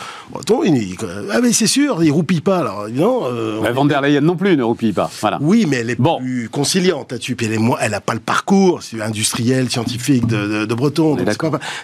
[0.65, 0.95] il, il-
[1.31, 2.59] ah mais c'est sûr, il roupille pas.
[2.59, 5.11] Alors, non, euh, Ouais, Van der Leyen non plus ne roupille pas.
[5.21, 5.37] Voilà.
[5.41, 6.19] oui, mais elle est Bon.
[6.19, 7.35] plus conciliante là-dessus.
[7.35, 11.17] Puis elle est moins- elle a pas le parcours industriel, scientifique de, de, de Breton.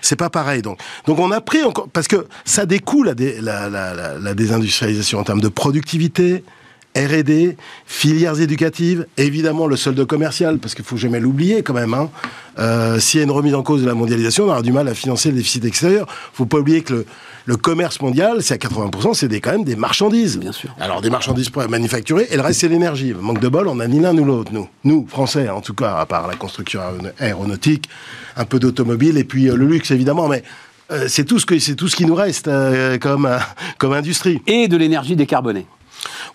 [0.01, 0.61] C'est pas, pas pareil.
[0.61, 4.17] Donc, donc on a pris encore parce que ça découle la, dé- la, la, la,
[4.19, 6.43] la désindustrialisation en termes de productivité.
[7.07, 11.93] R&D, filières éducatives, évidemment le solde commercial, parce qu'il faut jamais l'oublier quand même.
[11.93, 12.09] Hein.
[12.59, 14.87] Euh, S'il y a une remise en cause de la mondialisation, on aura du mal
[14.87, 16.07] à financer le déficit extérieur.
[16.33, 17.05] faut pas oublier que le,
[17.45, 20.37] le commerce mondial, c'est à 80%, c'est quand même des marchandises.
[20.37, 20.75] Bien sûr.
[20.79, 23.13] Alors des marchandises manufacturées, et le reste c'est l'énergie.
[23.19, 24.67] Manque de bol, on n'a ni l'un ni l'autre, nous.
[24.83, 27.89] Nous, Français, en tout cas, à part la construction aéron- aéronautique,
[28.35, 30.43] un peu d'automobile, et puis euh, le luxe évidemment, mais
[30.91, 32.49] euh, c'est tout ce que c'est tout ce qui nous reste
[32.99, 33.37] comme euh,
[33.77, 34.41] comme industrie.
[34.47, 35.65] Et de l'énergie décarbonée,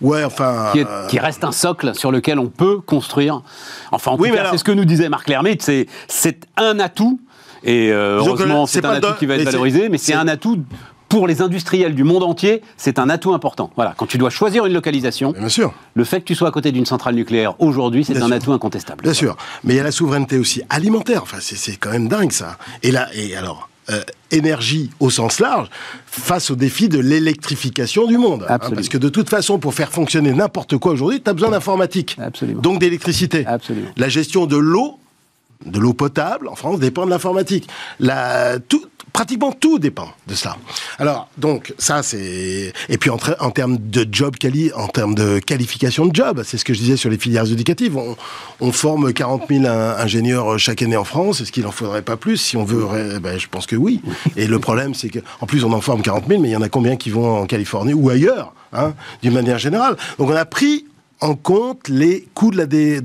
[0.00, 0.70] Ouais, enfin.
[0.72, 3.42] qui, est- euh, qui reste un socle sur lequel on peut construire.
[3.92, 5.86] Enfin, en Oui, tout mais cas, alors- c'est ce que nous disait Marc Lermite, c'est,
[6.08, 7.20] c'est un atout,
[7.62, 10.28] et euh, heureusement, c'est c'est un atout qui va être valorisé, mais c'est c'est- un
[10.28, 10.62] atout
[11.08, 13.70] pour les industriels du monde entier, c'est un atout important.
[13.76, 15.72] Voilà, quand tu dois choisir une localisation, Bien sûr.
[15.94, 18.34] le fait que tu sois à côté d'une centrale nucléaire aujourd'hui, c'est Bien un sûr.
[18.36, 19.02] atout incontestable.
[19.04, 21.20] Bien sûr, mais il y a la souveraineté aussi alimentaire.
[21.22, 22.56] Enfin, c'est- c'est quand même dingue ça.
[22.82, 25.68] Et là, et alors, euh, énergie au sens large
[26.06, 28.46] face au défi de l'électrification du monde.
[28.66, 31.50] hein, parce que de toute façon, pour faire fonctionner n'importe quoi aujourd'hui, tu as besoin
[31.50, 32.16] d'informatique.
[32.62, 33.44] Donc d'électricité.
[33.96, 34.98] La gestion de l'eau,
[35.66, 37.68] de l'eau potable en France dépend de l'informatique.
[38.00, 38.84] La, tout,
[39.14, 40.56] pratiquement tout dépend de cela.
[40.98, 42.72] Alors, donc, ça, c'est.
[42.90, 43.16] Et puis, en,
[43.50, 46.96] termes de job quali, en termes de qualification de job, c'est ce que je disais
[46.98, 47.96] sur les filières éducatives.
[48.60, 51.40] On, forme 40 000 in- ingénieurs chaque année en France.
[51.40, 52.36] Est-ce qu'il en faudrait pas plus?
[52.38, 54.02] Si on veut, ré- ben, je pense que oui.
[54.36, 56.56] Et le problème, c'est que, en plus, on en forme 40 000, mais il y
[56.56, 59.96] en a combien qui vont en Californie ou ailleurs, hein, d'une manière générale.
[60.18, 60.86] Donc, on a pris
[61.20, 62.56] en compte les coûts de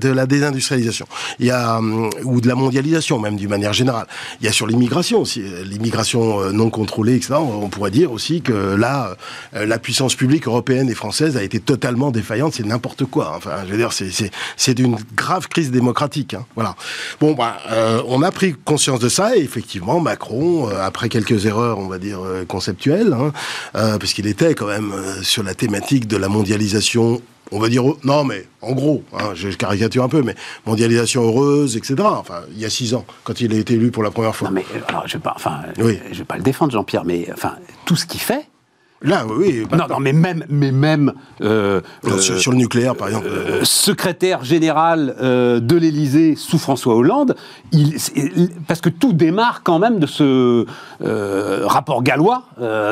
[0.09, 1.05] la, désindustrialisation.
[1.39, 4.07] Il y a, hum, ou de la mondialisation, même d'une manière générale.
[4.41, 7.35] Il y a sur l'immigration aussi, euh, l'immigration euh, non contrôlée, etc.
[7.35, 9.15] On pourrait dire aussi que là,
[9.55, 12.53] euh, la puissance publique européenne et française a été totalement défaillante.
[12.55, 13.33] C'est n'importe quoi.
[13.37, 16.35] Enfin, je veux dire, c'est- d'une grave crise démocratique.
[16.35, 16.45] hein.
[16.55, 16.75] Voilà.
[17.19, 21.45] Bon, bah, euh, on a pris conscience de ça et effectivement, Macron, euh, après quelques
[21.47, 23.31] erreurs, on va dire euh, conceptuelles, hein,
[23.75, 27.69] euh, parce qu'il était quand même euh, sur la thématique de la mondialisation on va
[27.69, 30.35] dire, non, mais en gros, hein, je caricature un peu, mais
[30.65, 31.95] mondialisation heureuse, etc.
[32.03, 34.49] Enfin, il y a six ans, quand il a été élu pour la première fois.
[34.49, 35.99] Non mais euh, alors je vais pas, enfin, Oui.
[36.11, 38.45] je vais pas le défendre Jean-Pierre, mais enfin tout ce qu'il fait,
[39.01, 39.65] Là, oui.
[39.71, 41.79] non, non, mais même, mais même euh,
[42.19, 43.27] sur, sur, le nucléaire, par exemple.
[43.29, 47.35] Euh, secrétaire général euh, de l'Élysée sous François Hollande,
[47.71, 47.97] il,
[48.67, 50.65] parce que tout démarre quand même de ce
[51.65, 52.43] rapport gallois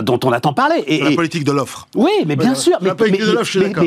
[0.01, 0.83] dont on attend parler.
[0.87, 1.87] Et, la politique de l'offre.
[1.95, 2.77] Oui, mais bien sûr.
[2.81, 2.91] Mais,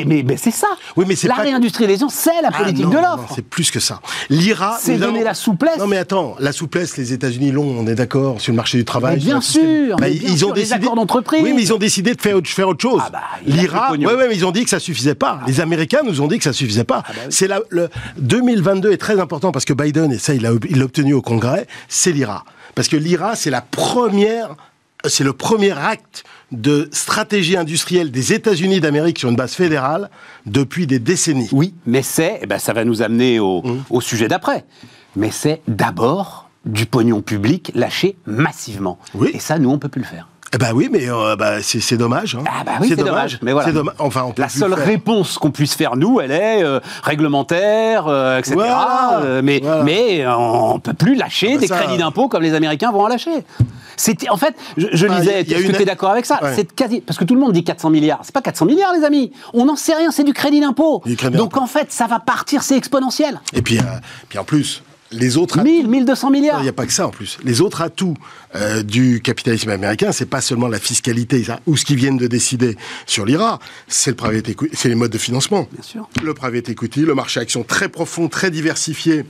[0.04, 0.68] mais, mais, c'est ça.
[0.96, 3.32] Oui, mais la réindustrialisation, c'est la ah politique de l'offre.
[3.34, 4.00] C'est plus que ça.
[4.28, 4.76] L'IRA.
[4.78, 5.78] C'est donner la souplesse.
[5.78, 8.84] Non, mais attends, la souplesse, les États-Unis l'ont, on est d'accord, sur le marché du
[8.84, 9.18] travail.
[9.18, 9.96] bien sûr.
[9.96, 10.86] Bah, ils ont décidé.
[10.86, 11.42] d'entreprise.
[11.42, 13.02] Oui, mais ils ont décidé de faire, faire autre chose.
[13.04, 15.40] Ah bah, L'IRA, ouais, ouais, ils ont dit que ça suffisait pas.
[15.46, 17.02] Les Américains nous ont dit que ça suffisait pas.
[17.06, 17.88] Ah bah c'est le
[18.18, 21.66] 2022 est très important parce que Biden et ça il l'a il obtenu au Congrès,
[21.88, 22.44] c'est l'IRA.
[22.74, 24.54] Parce que l'IRA c'est la première,
[25.04, 30.10] c'est le premier acte de stratégie industrielle des États-Unis d'Amérique sur une base fédérale
[30.46, 31.48] depuis des décennies.
[31.52, 33.84] Oui, mais c'est, eh ben, ça va nous amener au, mmh.
[33.90, 34.64] au sujet d'après.
[35.16, 38.98] Mais c'est d'abord du pognon public lâché massivement.
[39.14, 39.30] Oui.
[39.32, 40.28] Et ça, nous, on peut plus le faire.
[40.52, 42.34] Eh ben oui, mais euh, bah, c'est dommage.
[42.34, 42.42] Hein.
[42.48, 43.38] Ah bah oui, c'est dommage.
[43.40, 43.72] Mais voilà.
[43.98, 48.56] Enfin, on la seule réponse qu'on puisse faire nous, elle est euh, réglementaire, euh, etc.
[49.44, 53.02] mais mais on peut plus lâcher ah bah des crédits d'impôt comme les Américains vont
[53.02, 53.44] en lâcher.
[53.96, 55.42] C'était en fait, je, je bah, lisais.
[55.42, 57.62] Est-ce que tu es d'accord avec ça C'est quasi parce que tout le monde dit
[57.62, 58.20] 400 milliards.
[58.22, 59.30] C'est pas 400 milliards, les amis.
[59.54, 60.10] On n'en sait rien.
[60.10, 61.02] C'est du crédit d'impôt.
[61.32, 63.40] Donc en fait, ça va partir, c'est exponentiel.
[63.52, 63.78] Et puis,
[64.28, 64.82] puis en plus,
[65.12, 66.60] les autres 1000, 1200 milliards.
[66.60, 67.38] Il n'y a pas que ça en plus.
[67.44, 68.16] Les autres atouts
[68.54, 72.76] euh, du capitalisme américain, c'est pas seulement la fiscalité ou ce qu'ils viennent de décider
[73.06, 73.58] sur l'IRA,
[73.88, 75.68] c'est le private c'est les modes de financement.
[75.72, 76.08] Bien sûr.
[76.22, 79.24] Le private equity, le marché action très profond, très diversifié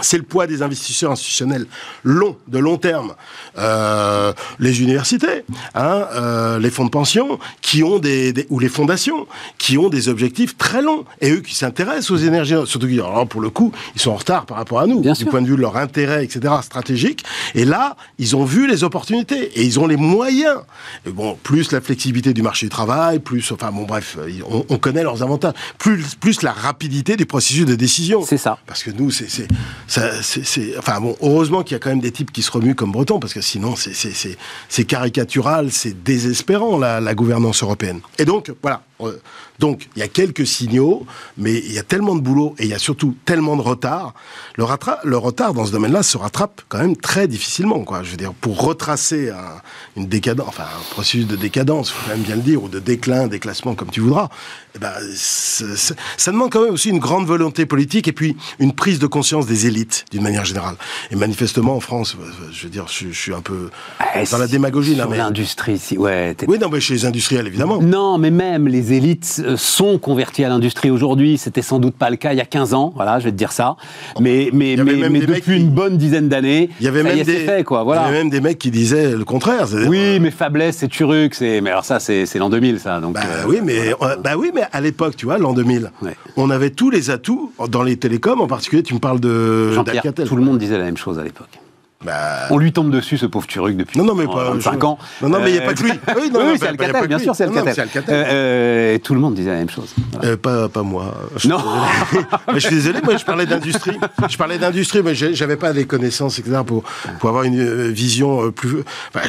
[0.00, 1.66] c'est le poids des investisseurs institutionnels
[2.04, 3.14] longs, de long terme.
[3.58, 5.44] Euh, les universités,
[5.74, 9.26] hein, euh, les fonds de pension, qui ont des, ou les fondations,
[9.58, 11.04] qui ont des objectifs très longs.
[11.20, 14.46] Et eux qui s'intéressent aux énergies, surtout alors pour le coup, ils sont en retard
[14.46, 17.24] par rapport à nous, du point de vue de leur intérêt, etc., stratégique.
[17.54, 20.58] Et là, ils ont vu les opportunités et ils ont les moyens.
[21.06, 24.16] Et bon, plus la flexibilité du marché du travail, plus, enfin bon, bref,
[24.48, 25.54] on, on connaît leurs avantages.
[25.78, 28.22] Plus, plus la rapidité du processus de décision.
[28.24, 28.58] C'est ça.
[28.66, 29.48] Parce que nous, c'est
[29.88, 32.92] c'est, enfin bon, heureusement qu'il y a quand même des types qui se remuent comme
[32.92, 38.00] Breton, parce que sinon c'est caricatural, c'est désespérant la, la gouvernance européenne.
[38.18, 38.82] Et donc voilà,
[39.58, 41.04] donc, il y a quelques signaux,
[41.36, 44.14] mais il y a tellement de boulot et il y a surtout tellement de retard.
[44.56, 44.64] Le,
[45.04, 48.02] le retard dans ce domaine-là se rattrape quand même très difficilement, quoi.
[48.02, 49.60] Je veux dire, pour retracer un,
[49.96, 52.78] une décadence, enfin, un processus de décadence, faut quand même bien le dire, ou de
[52.78, 54.28] déclin, déclassement, comme tu voudras,
[54.76, 58.98] eh ben, ça demande quand même aussi une grande volonté politique et puis une prise
[58.98, 60.76] de conscience des élites, d'une manière générale.
[61.10, 62.16] Et manifestement, en France,
[62.52, 65.16] je veux dire, je, suis un peu ah, dans la démagogie, là, mais.
[65.16, 66.36] l'industrie, si, ouais.
[66.46, 67.82] Oui, non, mais chez les industriels, évidemment.
[67.82, 71.38] Non, mais même les élites euh, sont converties à l'industrie aujourd'hui.
[71.38, 72.92] C'était sans doute pas le cas il y a 15 ans.
[72.94, 73.76] Voilà, je vais te dire ça.
[74.20, 77.82] Mais, mais, mais, depuis une bonne dizaine d'années, il y avait même des, fait, quoi.
[77.82, 78.02] Voilà.
[78.02, 79.66] Il y avait même des mecs qui disaient le contraire.
[79.88, 81.34] Oui, mais faiblesse, c'est Turuk.
[81.34, 83.00] C'est, mais alors ça, c'est, l'an 2000, ça.
[83.00, 85.90] Donc, bah, euh, oui, mais, bah oui, mais à l'époque, tu vois, l'an 2000,
[86.36, 89.74] on avait tous les atouts dans les télécoms, en particulier, tu me parles de
[90.26, 91.57] tout le monde disait la même chose à l'époque.
[92.04, 92.46] Bah...
[92.50, 94.98] On lui tombe dessus, ce pauvre Turuk, depuis non, non, mais pas, 25 ans.
[95.20, 95.92] Non, non, mais il n'y a pas que lui.
[96.16, 98.04] Oui, non, oui c'est Alcatel, bien sûr, c'est Alcatel.
[98.08, 99.94] Euh, euh, tout le monde disait la même chose.
[100.22, 101.12] Euh, pas, pas moi.
[101.36, 101.58] Je non
[102.54, 103.98] Je suis désolé, moi je parlais d'industrie.
[104.28, 106.84] Je parlais d'industrie, mais j'avais pas les connaissances, etc., pour,
[107.18, 108.84] pour avoir une euh, vision plus...
[109.12, 109.26] Enfin,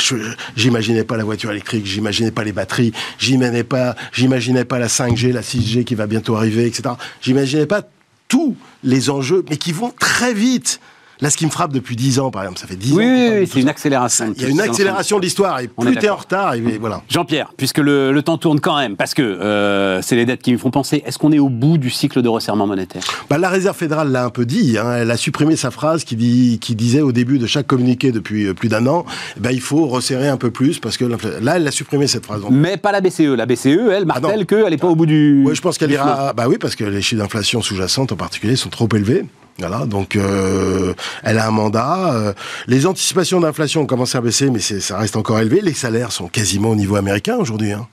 [0.55, 5.33] j'imaginais pas la voiture électrique, j'imaginais pas les batteries, j'imaginais pas, j'imaginais pas la 5G,
[5.33, 6.93] la 6G qui va bientôt arriver, etc.
[7.21, 7.81] J'imaginais pas
[8.27, 10.79] tous les enjeux, mais qui vont très vite.
[11.21, 12.97] Là, ce qui me frappe depuis 10 ans, par exemple, ça fait 10 ans.
[12.97, 14.33] Oui, c'est une accélération.
[14.37, 17.01] Il y a une accélération de l'histoire, et plus t'es en retard, et voilà.
[17.09, 20.57] Jean-Pierre, puisque le, temps tourne quand même, parce que euh, c'est les dettes qui me
[20.57, 23.01] font penser, est-ce qu'on est au bout du cycle de resserrement monétaire?
[23.29, 24.93] Bah, La Réserve fédérale l'a un peu dit, hein.
[24.97, 28.45] elle a supprimé sa phrase qui, dit, qui disait au début de chaque communiqué depuis
[28.45, 29.05] euh, plus d'un an,
[29.37, 32.41] ben, il faut resserrer un peu plus, parce que là, elle a supprimé cette phrase.
[32.49, 33.35] Mais pas la BCE.
[33.35, 35.43] La BCE, elle, ah martèle qu'elle n'est pas au bout du...
[35.45, 36.33] Oui, je pense qu'elle ira...
[36.33, 39.25] Bah oui, parce que les chiffres d'inflation sous-jacentes en particulier sont trop élevés.
[39.59, 40.93] Voilà, donc euh,
[41.23, 42.13] elle a un mandat.
[42.13, 42.33] Euh,
[42.67, 45.59] les anticipations d'inflation ont commencé à baisser, mais ça reste encore élevé.
[45.61, 47.73] Les salaires sont quasiment au niveau américain aujourd'hui.
[47.73, 47.87] Hein.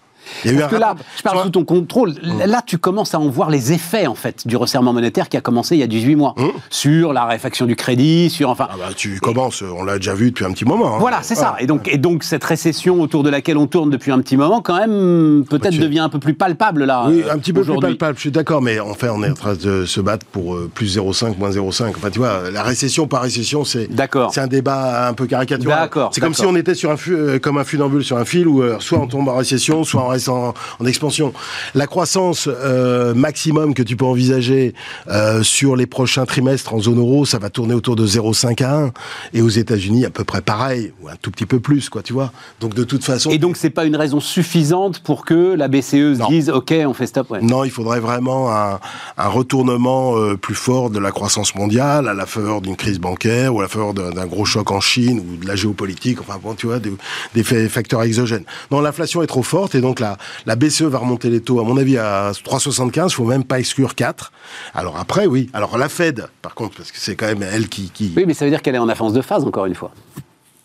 [0.45, 2.15] Il y a eu que là, je parle sous ton contrôle.
[2.23, 2.45] Mmh.
[2.47, 5.41] Là, tu commences à en voir les effets en fait du resserrement monétaire qui a
[5.41, 6.47] commencé il y a 18 mois mmh.
[6.71, 8.69] sur la réfaction du crédit, sur enfin.
[8.71, 10.97] Ah bah, tu commences, on l'a déjà vu depuis un petit moment.
[10.97, 10.99] Hein.
[11.01, 11.57] Voilà, c'est ça.
[11.59, 14.61] Et donc, et donc cette récession autour de laquelle on tourne depuis un petit moment,
[14.61, 17.05] quand même, peut-être devient un peu plus palpable là.
[17.09, 18.17] Oui, un petit peu plus palpable.
[18.17, 20.97] Je suis d'accord, mais enfin, on est en train de se battre pour euh, plus
[20.97, 21.91] 0,5, moins 0,5.
[21.91, 23.89] Enfin, tu vois, la récession par récession, c'est
[24.31, 25.91] c'est un débat un peu caricatural.
[26.13, 28.63] C'est comme si on était sur un euh, comme un funambule sur un fil où
[28.63, 30.55] euh, soit on tombe en récession, soit en reste en,
[30.87, 31.33] expansion.
[31.75, 34.75] La croissance euh, maximum que tu peux envisager
[35.09, 38.77] euh, sur les prochains trimestres en zone euro, ça va tourner autour de 0,5 à
[38.77, 38.93] 1.
[39.35, 42.13] Et aux États-Unis, à peu près pareil, ou un tout petit peu plus, quoi, tu
[42.13, 42.33] vois.
[42.61, 43.31] Donc de toute façon.
[43.31, 46.95] Et donc c'est pas une raison suffisante pour que la BCE se dise OK, on
[46.95, 47.33] fait stop.
[47.43, 48.81] Non, il faudrait vraiment un,
[49.19, 53.55] un retournement euh, plus fort de la croissance mondiale à la faveur d'une crise bancaire
[53.55, 56.21] ou à la faveur d'un gros choc en Chine ou de la géopolitique.
[56.21, 56.93] Enfin bon, tu vois, des,
[57.35, 58.45] des facteurs exogènes.
[58.71, 60.06] Non, l'inflation est trop forte et donc la,
[60.47, 63.09] la BCE va remonter les taux, à mon avis, à 3,75.
[63.09, 64.33] Il faut même pas exclure 4.
[64.75, 65.49] Alors après, oui.
[65.53, 68.13] Alors la Fed, par contre, parce que c'est quand même elle qui, qui...
[68.17, 69.93] Oui, mais ça veut dire qu'elle est en avance de phase, encore une fois.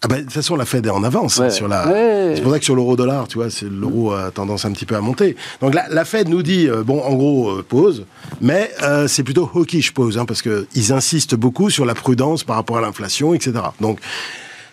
[0.04, 1.86] Ah ben, de toute façon, la Fed est en avance hein, sur la.
[2.36, 5.02] C'est pour ça que sur l'euro-dollar, tu vois, l'euro a tendance un petit peu à
[5.02, 5.36] monter.
[5.62, 8.06] Donc la, la Fed nous dit, euh, bon, en gros, euh, pause,
[8.42, 12.44] mais euh, c'est plutôt hawkish pause, hein, parce que ils insistent beaucoup sur la prudence
[12.44, 13.54] par rapport à l'inflation, etc.
[13.80, 14.00] Donc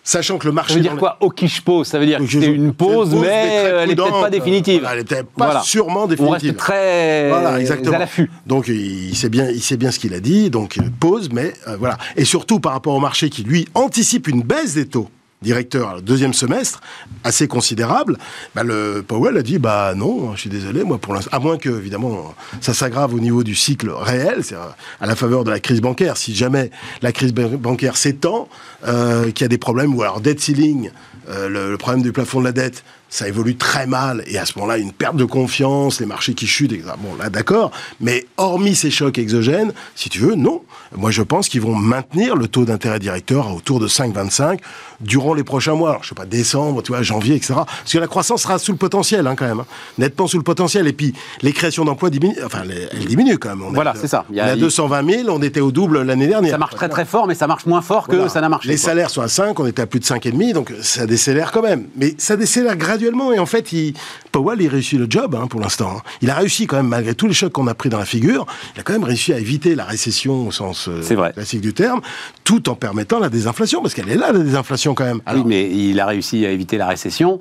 [0.09, 0.73] Sachant que le marché.
[0.73, 1.19] Ça veut dire quoi
[1.67, 4.89] pause Ça veut dire que c'est une pause, mais, elle n'est peut-être pas définitive.
[4.91, 6.29] elle n'est peut-être pas sûrement définitive.
[6.29, 7.95] On reste très voilà, exactement.
[7.95, 8.31] à l'affût.
[8.47, 10.49] Donc il sait bien, il sait bien ce qu'il a dit.
[10.49, 11.99] Donc pause, mais voilà.
[12.17, 15.11] Et surtout par rapport au marché qui lui anticipe une baisse des taux
[15.43, 16.81] directeur deuxième semestre,
[17.25, 18.19] assez considérable,
[18.55, 18.63] bah
[19.07, 22.35] Powell a dit bah non, je suis désolé, moi pour l'instant, à moins que évidemment
[22.61, 26.17] ça s'aggrave au niveau du cycle réel, c'est à la faveur de la crise bancaire.
[26.17, 26.71] Si jamais
[27.03, 28.49] la crise bancaire s'étend,
[28.87, 30.91] euh, qu'il y a des problèmes ou alors debt ceiling,
[31.29, 34.59] euh, le, problème du plafond de la dette, ça évolue très mal et à ce
[34.59, 36.91] moment-là une perte de confiance, les marchés qui chutent, etc.
[36.99, 40.63] Bon là d'accord, mais hormis ces chocs exogènes, si tu veux, non.
[40.97, 44.59] Moi je pense qu'ils vont maintenir le taux d'intérêt directeur à autour de 5,25
[45.01, 45.91] durant les prochains mois.
[45.91, 47.55] Alors, je sais pas décembre, tu vois, janvier, etc.
[47.55, 49.67] Parce que la croissance sera sous le potentiel hein, quand même, hein.
[49.97, 50.87] nettement sous le potentiel.
[50.87, 53.63] Et puis les créations d'emplois diminuent, enfin elles diminuent quand même.
[53.63, 54.25] On voilà, c'est ça.
[54.31, 56.53] Il y a, on a 220 000, on était au double l'année dernière.
[56.53, 58.69] Ça marche très très fort, mais ça marche moins fort que ça n'a marché.
[58.69, 61.63] Les salaires sont à 5, on était à plus de 5,5, donc ça décélère quand
[61.63, 61.87] même.
[61.97, 63.95] Mais ça décélère graduellement et en fait, il,
[64.33, 66.01] Powell, il réussit le job hein, pour l'instant.
[66.23, 68.47] Il a réussi quand même, malgré tous les chocs qu'on a pris dans la figure,
[68.75, 72.01] il a quand même réussi à éviter la récession au sens euh, classique du terme,
[72.45, 75.21] tout en permettant la désinflation, parce qu'elle est là, la désinflation quand même.
[75.35, 77.41] oui, mais il a réussi à éviter la récession.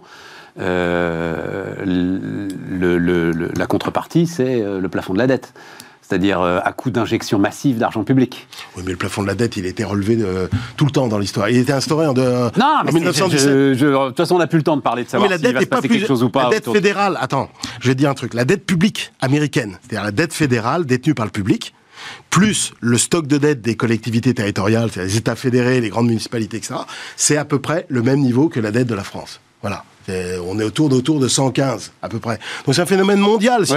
[0.60, 1.76] Euh,
[3.56, 5.54] la contrepartie, c'est euh, le plafond de la dette
[6.08, 8.48] c'est-à-dire euh, à coup d'injection massive d'argent public.
[8.76, 10.48] Oui, mais le plafond de la dette, il était relevé euh,
[10.78, 11.50] tout le temps dans l'histoire.
[11.50, 12.22] Il était instauré en, de,
[12.58, 13.50] non, mais 1917.
[13.50, 15.66] de toute façon, on n'a plus le temps de parler de savoir s'il va se
[15.66, 16.44] passer quelque chose ou pas.
[16.44, 17.50] La dette fédérale, attends,
[17.82, 18.34] je vais te dire un truc.
[18.34, 21.74] La dette publique américaine, c'est-à-dire la dette fédérale détenue par le public,
[22.30, 26.58] plus le stock de dette des collectivités territoriales, c'est-à-dire les États fédérés, les grandes municipalités,
[26.58, 26.76] etc.,
[27.18, 29.42] c'est à peu près le même niveau que la dette de la France.
[29.62, 32.40] Voilà on est autour d'autour de 115 à peu près.
[32.66, 33.74] Donc c'est un phénomène mondial, si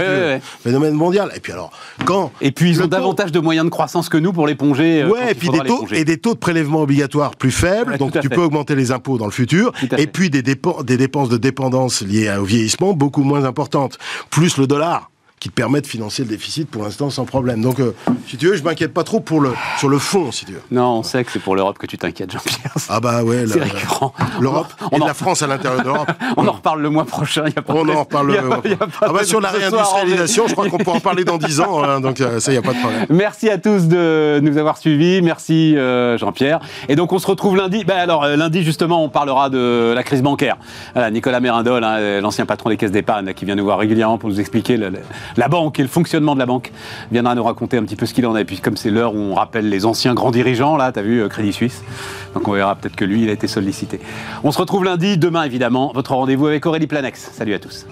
[0.62, 1.30] phénomène mondial.
[1.34, 1.72] Et puis alors,
[2.04, 5.02] quand et puis ils ont davantage de moyens de croissance que nous pour l'éponger.
[5.02, 8.18] Euh, ouais, et puis des taux et des taux de prélèvement obligatoire plus faibles, donc
[8.20, 9.72] tu peux augmenter les impôts dans le futur.
[9.96, 13.98] Et puis des, des dépenses de dépendance liées au vieillissement beaucoup moins importantes,
[14.30, 15.10] plus le dollar
[15.40, 17.62] qui te permet de financer le déficit pour l'instant sans problème.
[17.62, 17.94] Donc, euh,
[18.28, 20.60] si tu veux, je m'inquiète pas trop pour le, sur le fond, si tu veux.
[20.70, 22.74] Non, on sait que c'est pour l'Europe que tu t'inquiètes, Jean-Pierre.
[22.90, 24.12] Ah bah ouais, c'est récurrent.
[24.38, 26.10] L'Europe et la France à l'intérieur de l'Europe.
[26.36, 27.46] on en reparle le mois prochain.
[27.46, 28.38] Y a pas on en reparle.
[29.00, 32.00] ah bah sur la réindustrialisation, je crois qu'on pourra en parler dans 10 ans, hein,
[32.00, 33.06] donc euh, ça, il n'y a pas de problème.
[33.08, 35.22] Merci à tous de nous avoir suivis.
[35.22, 36.60] Merci euh, Jean-Pierre.
[36.90, 37.84] Et donc, on se retrouve lundi.
[37.84, 40.58] Ben alors, lundi, justement, on parlera de la crise bancaire.
[40.92, 44.28] Voilà, Nicolas Mérindol, hein, l'ancien patron des caisses d'épargne, qui vient nous voir régulièrement pour
[44.28, 44.76] nous expliquer
[45.36, 46.72] la banque et le fonctionnement de la banque,
[47.10, 48.42] viendra nous raconter un petit peu ce qu'il en est.
[48.42, 51.02] Et puis comme c'est l'heure où on rappelle les anciens grands dirigeants, là, tu as
[51.02, 51.82] vu, euh, Crédit Suisse.
[52.34, 54.00] Donc on verra peut-être que lui, il a été sollicité.
[54.44, 57.30] On se retrouve lundi, demain évidemment, votre rendez-vous avec Aurélie Planex.
[57.32, 57.86] Salut à tous.